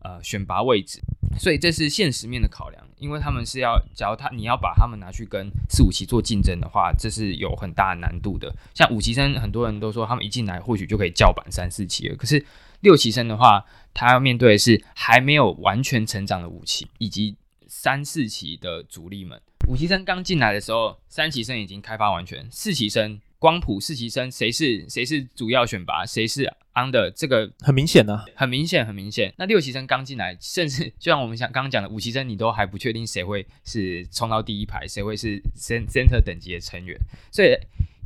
[0.05, 0.99] 呃选拔位置，
[1.39, 8.55] 所以这是现实面的考量，因为他们是要，假如他你要把他们拿去跟四五期做竞争的话，这是有很大的难度的。
[8.75, 12.45] 像五期生，很多人都说他们一进来或许就可以叫板三四期了，可是
[12.81, 17.35] 六期生的话，他要面对的是还没有完全成长的五期以及
[17.67, 19.41] 三四期的主力们。
[19.67, 26.43] 五期生刚进来的时候，三期生已经开发完全，四期生光谱四期生谁是谁是主要选拔，谁是
[26.75, 29.33] under 这个很明显啊，很明显，很明显。
[29.37, 36.95] 那六期生刚进来，甚至就像我们想刚刚讲的，五期生你都还不确定谁会是冲到第一排，谁会是 center 等级的成员。
[37.31, 37.55] 所以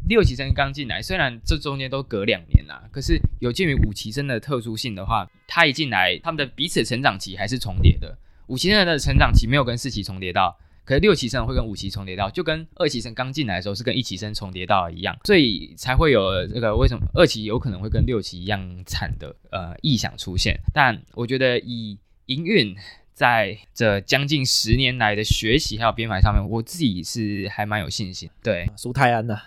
[0.07, 8.17] 六期生刚进来，虽然这中间都隔两年啦，可是有鉴于五期生的特殊性的话，他一进来，他们的彼此成长期还是重叠的。
[8.47, 10.57] 五期生的成长期没有跟四期重叠到。
[10.89, 20.59] 可是六期生会跟五期重叠到，就跟二期生刚进来的时候是跟一期生重叠到一样，所以才会有这个为什么二期有可能会跟六期一样惨的呃异想出现。
[20.73, 22.75] 但我觉得以营运
[23.13, 28.27] 在这将近十年来的学习还有编排上面，我自己是还蛮有信心。
[28.41, 29.43] 对，苏泰安呐、啊，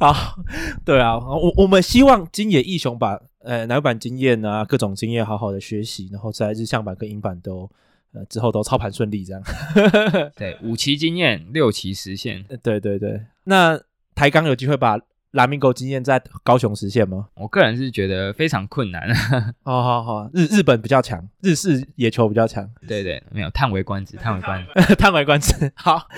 [0.00, 0.42] 好，
[0.82, 7.70] 对啊，我我们希望今野义雄把呃乃木坂经验啊各种经验好好的学习，然后在日向版跟樱坂都。
[8.12, 9.42] 呃，之后都操盘顺利，这样。
[10.36, 12.44] 对，五期经验，六期实现。
[12.62, 13.80] 对对对，那
[14.14, 14.98] 台钢有机会把
[15.30, 17.28] 拉米狗经验在高雄实现吗？
[17.34, 19.14] 我个人是觉得非常困难。
[19.62, 22.68] 好好好，日日本比较强，日式野球比较强。
[22.88, 25.72] 对对，没有，叹为观止，叹为观止， 叹为观止。
[25.76, 26.08] 好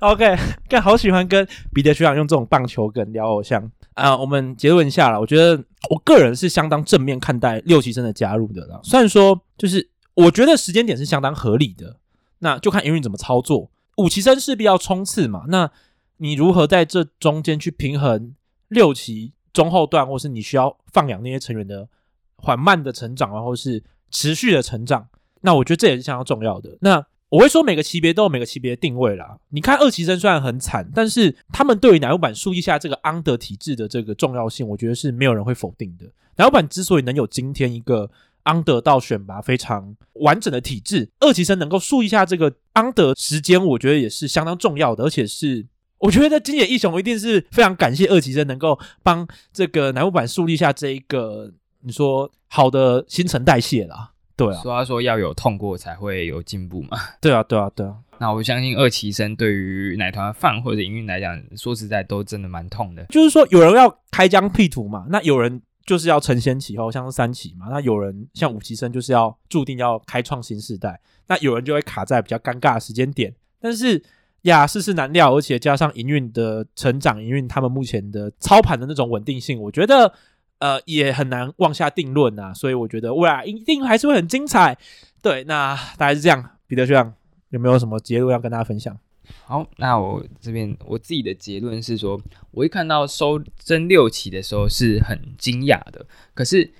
[0.00, 0.36] ，OK，
[0.68, 3.62] 更好喜欢跟彼得学长用这种棒球梗聊偶像
[3.94, 4.18] 啊、呃。
[4.18, 8.80] 我们结论一下了，我觉得我个人是相当正面看待六期生的加入的啦。
[8.82, 9.88] 虽然说就是。
[10.16, 11.98] 我觉得时间点是相当合理的，
[12.38, 13.70] 那就看营运怎么操作。
[13.98, 15.70] 五期生势必要冲刺嘛，那
[16.16, 18.34] 你如何在这中间去平衡
[18.68, 21.88] 六期中后段，或是你需要放养那些成员的
[22.36, 25.08] 缓慢的成长，然后是持续的成长？
[25.42, 26.78] 那我觉得这也是相当重要的。
[26.80, 29.38] 那我会说每个级别都有每个级别的定位啦。
[29.50, 36.06] 你看二期生虽然很惨，但是他们对于乃木坂树立下这个安德体制的这个重要性，我觉得是没有人会否定的。
[36.36, 38.10] 乃木坂之所以能有今天一个。
[38.46, 45.66] Under 到选拔非常完整的体制，二级生能够树一下这个 Under 时间，我觉得也是相当重要的，而且是
[45.98, 54.12] 我觉得金野义雄一定是非常感谢二级生能够帮这个南木板树立下这一个你说好的新陈代谢啦。
[54.36, 56.96] 对啊，所以他说要有痛过才会有进步嘛。
[57.20, 57.96] 对啊，对啊，对啊。
[58.18, 63.04] 那我相信二期生对于奶团饭或者营运来讲，说实在都真的蛮痛的。
[63.06, 65.60] 就是说有人要开疆辟土嘛，那有人。
[65.86, 73.32] 就是要承先启后，像是三期嘛，那有人像五期生就是要注定要开创新时代，那有人就会卡在比较尴尬的时间点。
[73.60, 74.02] 但是
[74.42, 80.12] 呀，世事难料，而且加上营运的成长，营运他们目前的操盘的那种稳定性，我觉得
[80.58, 82.52] 呃也很难妄下定论啊。
[82.52, 84.76] 所以我觉得未来一定还是会很精彩。
[85.22, 86.50] 对，那大概是这样。
[86.66, 87.14] 彼得学长
[87.50, 88.98] 有没有什么结论要跟大家分享？
[89.44, 92.20] 好，那我这边我自己的结论是说，
[92.50, 96.06] 我一看到收真六期的时候是很惊讶的。
[96.34, 96.72] 可是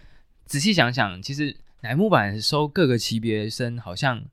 [0.45, 4.25] 仔细想想，其实乃木坂收各个级别生好像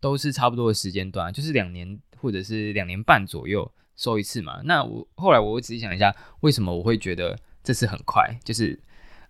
[0.00, 4.60] 都是差不多的时间段，就是两年或者是两年半左右收一次嘛。
[4.64, 8.38] 那我后来我仔细想一下，为什么我会觉得这次很快？
[8.44, 8.78] 就是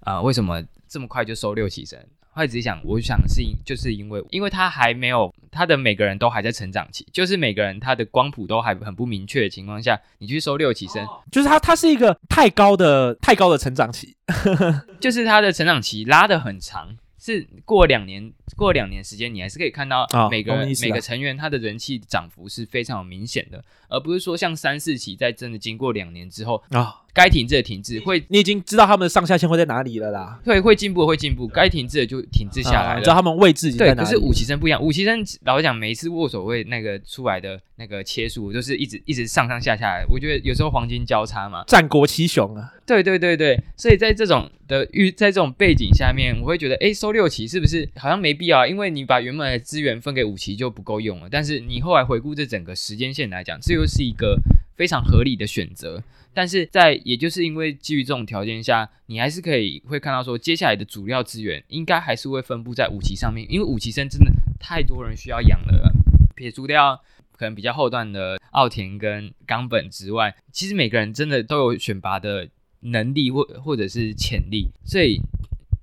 [0.00, 1.96] 啊、为什么这么快就收六期生？
[2.34, 14.16] 后来仔细想，我想是因就是因为，因为他还没有他的每个人都还在成长期，就是每个人他的光谱都还很不明确的情况下，你去收六起生，就是他他是一个太高的太高的成长期，
[14.98, 26.80] 就是他的成长期拉得很长，是过两年过两年时间，你还是可以看到每个每个成员他的人气涨幅是非常有明显的，而不是说像三四期在真的经过两年之后啊。
[26.80, 30.40] 哦该停滞的停滞，会你已经知道他们的上下限会在哪里了啦。
[30.42, 32.98] 对，会进步会进步，该停滞的就停滞下来了。
[32.98, 33.98] 你知道他们位置已经在哪里？
[33.98, 40.06] 对，可是五期生不一样，五期生老实讲，每一次握手会那个出来的那个切数，就是一直一直上上下下来。
[40.08, 42.72] 我觉得有时候黄金交叉嘛，战国七雄啊。
[42.86, 48.66] 对对对对，所以在这种的预，在这种背景下面，我会觉得，哎，收六期是不是好像没必要？
[48.66, 51.28] 因为你把原本的资源分给五期就不够用了。
[51.30, 54.36] 但是你后来回顾这整个时间线来讲，这又是一个
[54.76, 56.02] 非常合理的选择。
[56.34, 65.92] 但是在也就是因为基于这种条件下，你还是可以会看到说，接下来的主要资源应该还是会分布在五期上面，因为五期生真的太多人需要养了。
[66.34, 66.98] 撇除掉
[67.36, 72.48] 可能比较后段的奥田跟冈本之外，其实每个人真的都有选拔的
[72.80, 75.20] 能力或或者是潜力，所以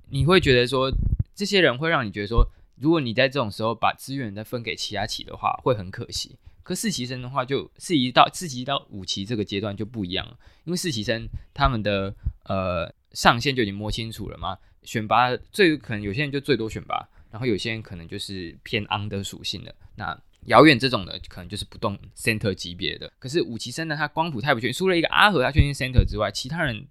[0.09, 0.91] 你会觉得说，
[1.35, 2.45] 这些人会让你觉得说，
[2.77, 6.35] 如果你在这种时候把资源再分给其他期的话，会很可惜。
[6.69, 12.13] 可四期生的话，就四期到四期到五期这个阶段就不一样了，因为四期生他们的
[12.43, 20.15] 呃上限就已经摸清楚了嘛，选拔最可能有些人就最多选拔，然后有些人可能就是偏 under 属性的，那
[20.45, 23.11] 遥远这种的可能就是不动 center 级别的。
[23.17, 26.85] 可是五期生呢，他光谱太不确定，除了一个阿和他确定 center 之外，其他人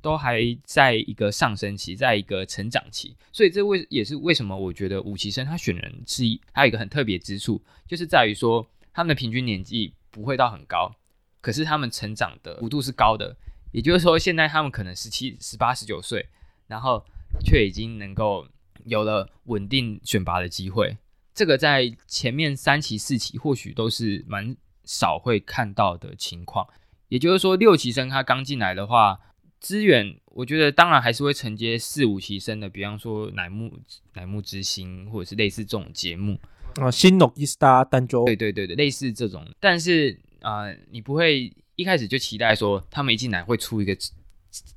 [0.00, 8.64] 都还在一个上升期，在一个成长期，所以这为也是为什么我觉得五期生他选人是一，还有一个很特别之处，就是在于说。
[8.96, 10.96] 他们的平均年纪不会到很高，
[11.42, 13.36] 可是他们成长的幅度是高的，
[13.70, 16.30] 也就是说，现在他们可能十七、十八、十九岁，
[16.66, 17.04] 然后
[17.44, 18.48] 却已经能够
[18.86, 20.96] 有了稳定选拔的机会。
[21.34, 26.66] 这个在前面三期、四期或许都是蛮少会看到的情况。
[27.08, 29.20] 也就是说，六期生他刚进来的话，
[29.60, 33.78] 资源我觉得当然还是会承接四五期生的，比方说乃木
[34.14, 36.40] 乃木之星或者是类似这种节目
[36.80, 39.46] 啊，新诺伊斯达单周，对对对对，类似这种。
[39.60, 43.96] 但是啊、呃，你不会一开始就期待说他们一进来会出一个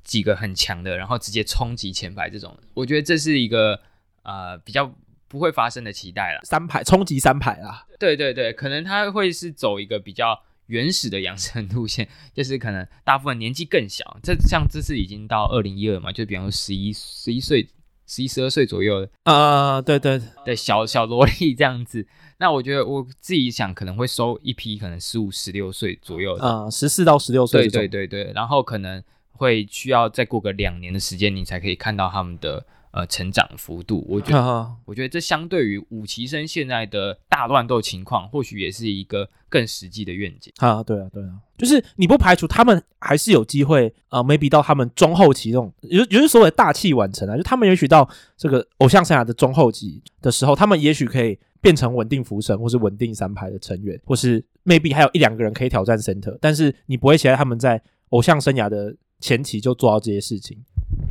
[0.04, 2.56] 几个很强的，然后直接冲击前排这种。
[2.74, 3.80] 我觉得这是一个
[4.22, 4.92] 呃比较。
[5.30, 7.86] 不会发生的期待了，三排冲击三排啦。
[8.00, 10.36] 对对对，可能他会是走一个比较
[10.66, 17.64] 原始的养成路线，就是可能大部分年纪更小，这像这次已经到二零一二嘛，就比方说十一十一岁、
[18.10, 22.04] 十一十二岁左右的啊、呃，对对对，小小萝莉这样子。
[22.38, 29.00] 那我觉得我自己想可能会收一批可能十五、十六岁左右的啊，十四到十六岁，对对对对，然后可能
[29.30, 32.66] 会需要再过个两年的时间，你才可以看到他们的。
[32.92, 40.82] 呃，成长幅度，我觉得，啊、我觉得这相对于五期生现在的大乱斗情况，或许也是一个更实际的愿景啊。
[40.82, 60.58] 对啊，对啊，就是你不排除他们还是有机会啊、呃、，maybe 到他们中后期这种，也就是所谓大器晚成啊，就他们也许到这个偶像生涯的中后期的时候，他们也许可以变成稳定福神，或是稳定三排的成员，或是 maybe 还有一两个人可以挑战 center，但是你不会期待他们在偶像生涯的前期就做到这些事情。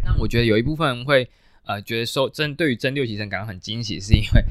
[0.04, 1.26] 那我觉得有一部分会。
[1.70, 4.42] 呃，觉得说真对于真六期生感到很惊喜，是因为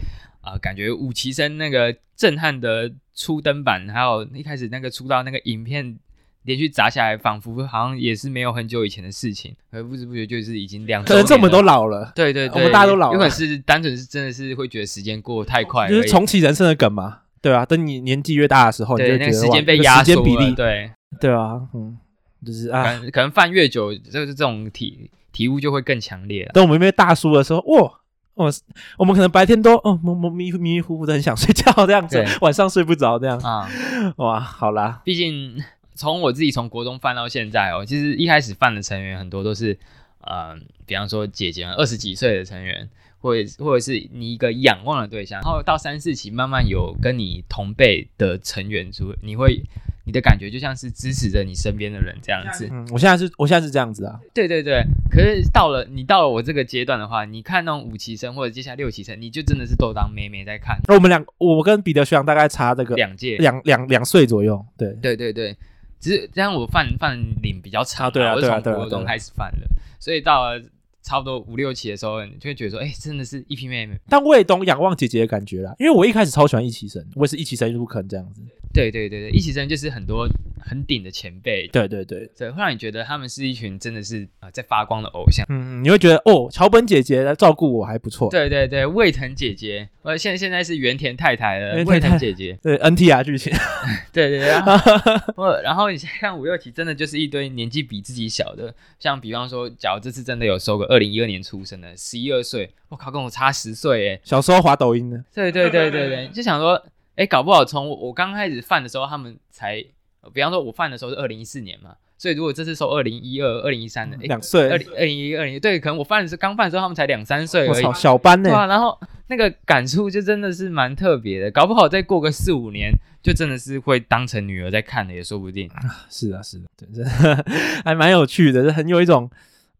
[0.41, 5.99] 啊、呃，感觉五期生那个震撼的初登版，还有一开始那个出道那个影片
[6.45, 11.09] 连续砸下来，仿佛好像也是没有很久以前的事情，而不知不觉就是已经两周。
[11.09, 21.99] 可能这么都老了，对对对，我们大家都老了，有可能是单纯是真的是会觉得时间过得太快，就是重启人生的梗嘛，对啊，等你年纪越大的时候，对你就觉得那个时间被压缩了，时间比例，对对啊，嗯，
[22.47, 25.11] 就是啊，可能可能犯越久，就是这种体。
[25.33, 26.53] 体悟就会更强烈了。
[26.53, 27.93] 等我们因为大叔的时候，哇，
[28.35, 28.53] 我
[28.99, 33.69] 我们可能白天都哦迷迷迷迷糊糊的很想睡觉这样子，晚上睡不着这样啊，
[34.17, 35.63] 哇，好啦，毕竟
[35.95, 39.79] 从我自己从国中犯到现在哦，其实一开始犯的成员很多都是
[40.21, 40.57] 呃，
[40.87, 42.89] 比方说姐姐二十几岁的成员，
[43.21, 49.63] 或者或者是你一个仰望的对象，然后到三四期慢慢有跟你同辈的成员出，你会。
[50.09, 52.67] 你的感觉就像是支持着你身边的人这样子。
[52.73, 54.19] 嗯，我现在是，我现在是这样子啊。
[54.33, 60.79] 对对对，可是到了你到了我这个阶段的话，你看那种五期生或者接下来六期生，你就真的是都当妹妹在看。
[60.89, 64.65] 那我们两，我跟彼得学长大概差这个两届，两两两岁左右。
[64.79, 65.55] 对对对对，
[66.01, 69.69] 只是这样我饭饭龄比较长啊，对啊，我是从国中开始饭的，
[70.01, 70.59] 所以到了
[71.03, 73.95] 差不多五六期的时候，你就会觉得说，哎，真的是一批妹妹。
[74.09, 78.41] 但我也懂仰望姐姐的感觉啦，因为我一开始超喜欢一期生，我也是一期生入坑这样子。
[78.73, 80.29] 对对对对，一起生就是很多
[80.61, 93.53] 很顶的前辈，对对对，对，会让你觉得他们是一群真的是啊、呃、在发光的偶像，嗯，你会觉得哦，桥本姐姐来照顾我还不错，对对对，卫藤姐姐，呃，现在现在是原田太太了，卫藤姐姐，对 NTR 剧情，
[94.13, 106.85] 对对对，然后， 然后你看五六期真的就是一堆年纪比自己小的，像比方说，假如这次真的有收个二零一二年出生的，十一二岁，我靠，跟我差十岁哎，小时候滑抖音的，对对对对对，就想说。
[107.19, 109.85] 哎，搞不好从我我刚开始犯的时候，他们才，
[110.33, 118.97] 比方说我犯的时候是二零一四年嘛，所以如果这次收二零一二、二零一三的，两岁，二零二零一二零对，可能我犯的时候刚犯的时候他们才两三岁而已，我操，小班呢，对啊，然后
[119.27, 125.69] 那个感触就真的是蛮特别的，搞不好再过个四五年，就真的是会当成女儿在看的也说不定。
[125.71, 127.05] 啊，是啊，是的，对，这
[127.85, 129.29] 还蛮有趣的，很有一种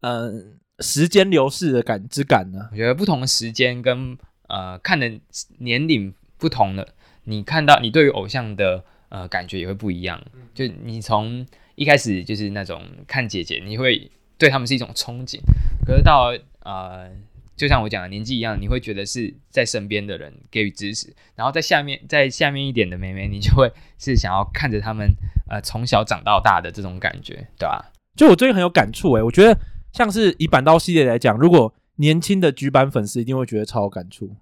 [0.01, 0.27] 嗯、
[0.77, 2.67] 呃、时间流逝的感之感呢、啊。
[2.73, 4.17] 我觉得不同的时间跟
[4.49, 5.09] 呃看的
[5.59, 6.85] 年龄不同的。
[7.29, 10.19] 你看到你对于偶像的呃感觉也会不一样，
[10.55, 15.39] 就你从一开始就是那种看姐姐，你会对他们是一种憧憬，
[15.85, 17.09] 可是到呃
[17.55, 25.07] 就像我讲的年纪一样，你会觉得是在身边的人给予支持，然后在下面在下面一点的妹妹，你就会是想要看着他们
[25.49, 27.91] 呃从小长到大的这种感觉，对吧？
[28.15, 29.57] 就我最近很有感触诶，我觉得
[29.93, 34.35] 像是以板刀系列来讲，如果年轻的举板粉丝一定会觉得超有感触。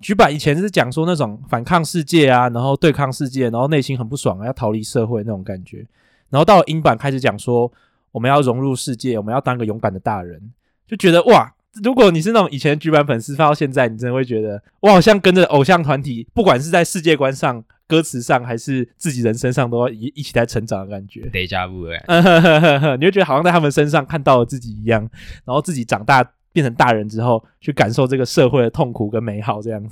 [0.00, 5.86] 橘版以前是讲说那种反抗世界啊，然后对抗世界，然后内心很不爽啊，要逃离社会那种感觉。
[6.30, 7.70] 然后到了英版开始讲说
[8.12, 10.52] 我们要融入世界，我们要当个勇敢的大人，
[10.86, 21.22] 就觉得哇，如果你是那种以前橘版粉丝，放到现在，你真的会觉得我好像跟着偶像团体，不管是在世界观上、歌词上，还是自己人身上，都要一一起在成长的感觉。
[21.32, 21.88] Deja vu
[22.98, 23.20] 你会觉。
[23.20, 25.08] 得好像在他们身上看到了自己一样，
[25.44, 26.32] 然后自己长大。
[26.54, 29.82] 变成大人之后，去感受这个社会的痛苦跟美好，这样。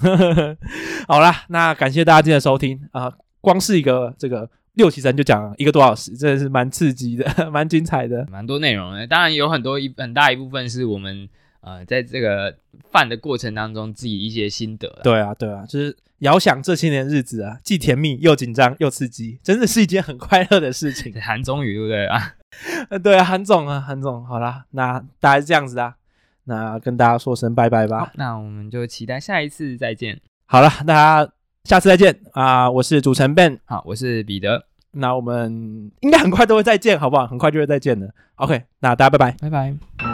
[1.08, 3.14] 好啦，那感谢大家今天的收听啊、呃！
[3.40, 9.04] 光是一个这个六期生就讲一个多小时，真的是蛮刺激的， 蛮精彩的，蛮多内容的。
[9.08, 11.28] 当然有很多一很大一部分是我们
[11.62, 12.56] 呃在这个
[12.92, 14.88] 饭的过程当中自己一些心得。
[15.02, 21.12] 对啊，对啊，就是遥想这些年日子啊，既甜蜜又紧张又刺激，真的是一件很快乐的事情。
[21.20, 22.34] 韩总语对不对啊？
[23.02, 25.96] 对啊，韩总啊，韩总，好啦，那大概是这样子啊，
[26.44, 28.12] 那跟大家说声拜拜吧。
[28.14, 30.20] 那我们就期待下一次再见。
[30.46, 31.32] 好了，大家。
[31.64, 32.72] 下次再见啊、呃！
[32.72, 34.64] 我是主持人 Ben，好，我是彼得。
[34.90, 37.24] 那我们应该很快都会再见，好不好？
[37.24, 38.12] 很快就会再见的。
[38.34, 40.11] OK，那大家拜拜，拜拜。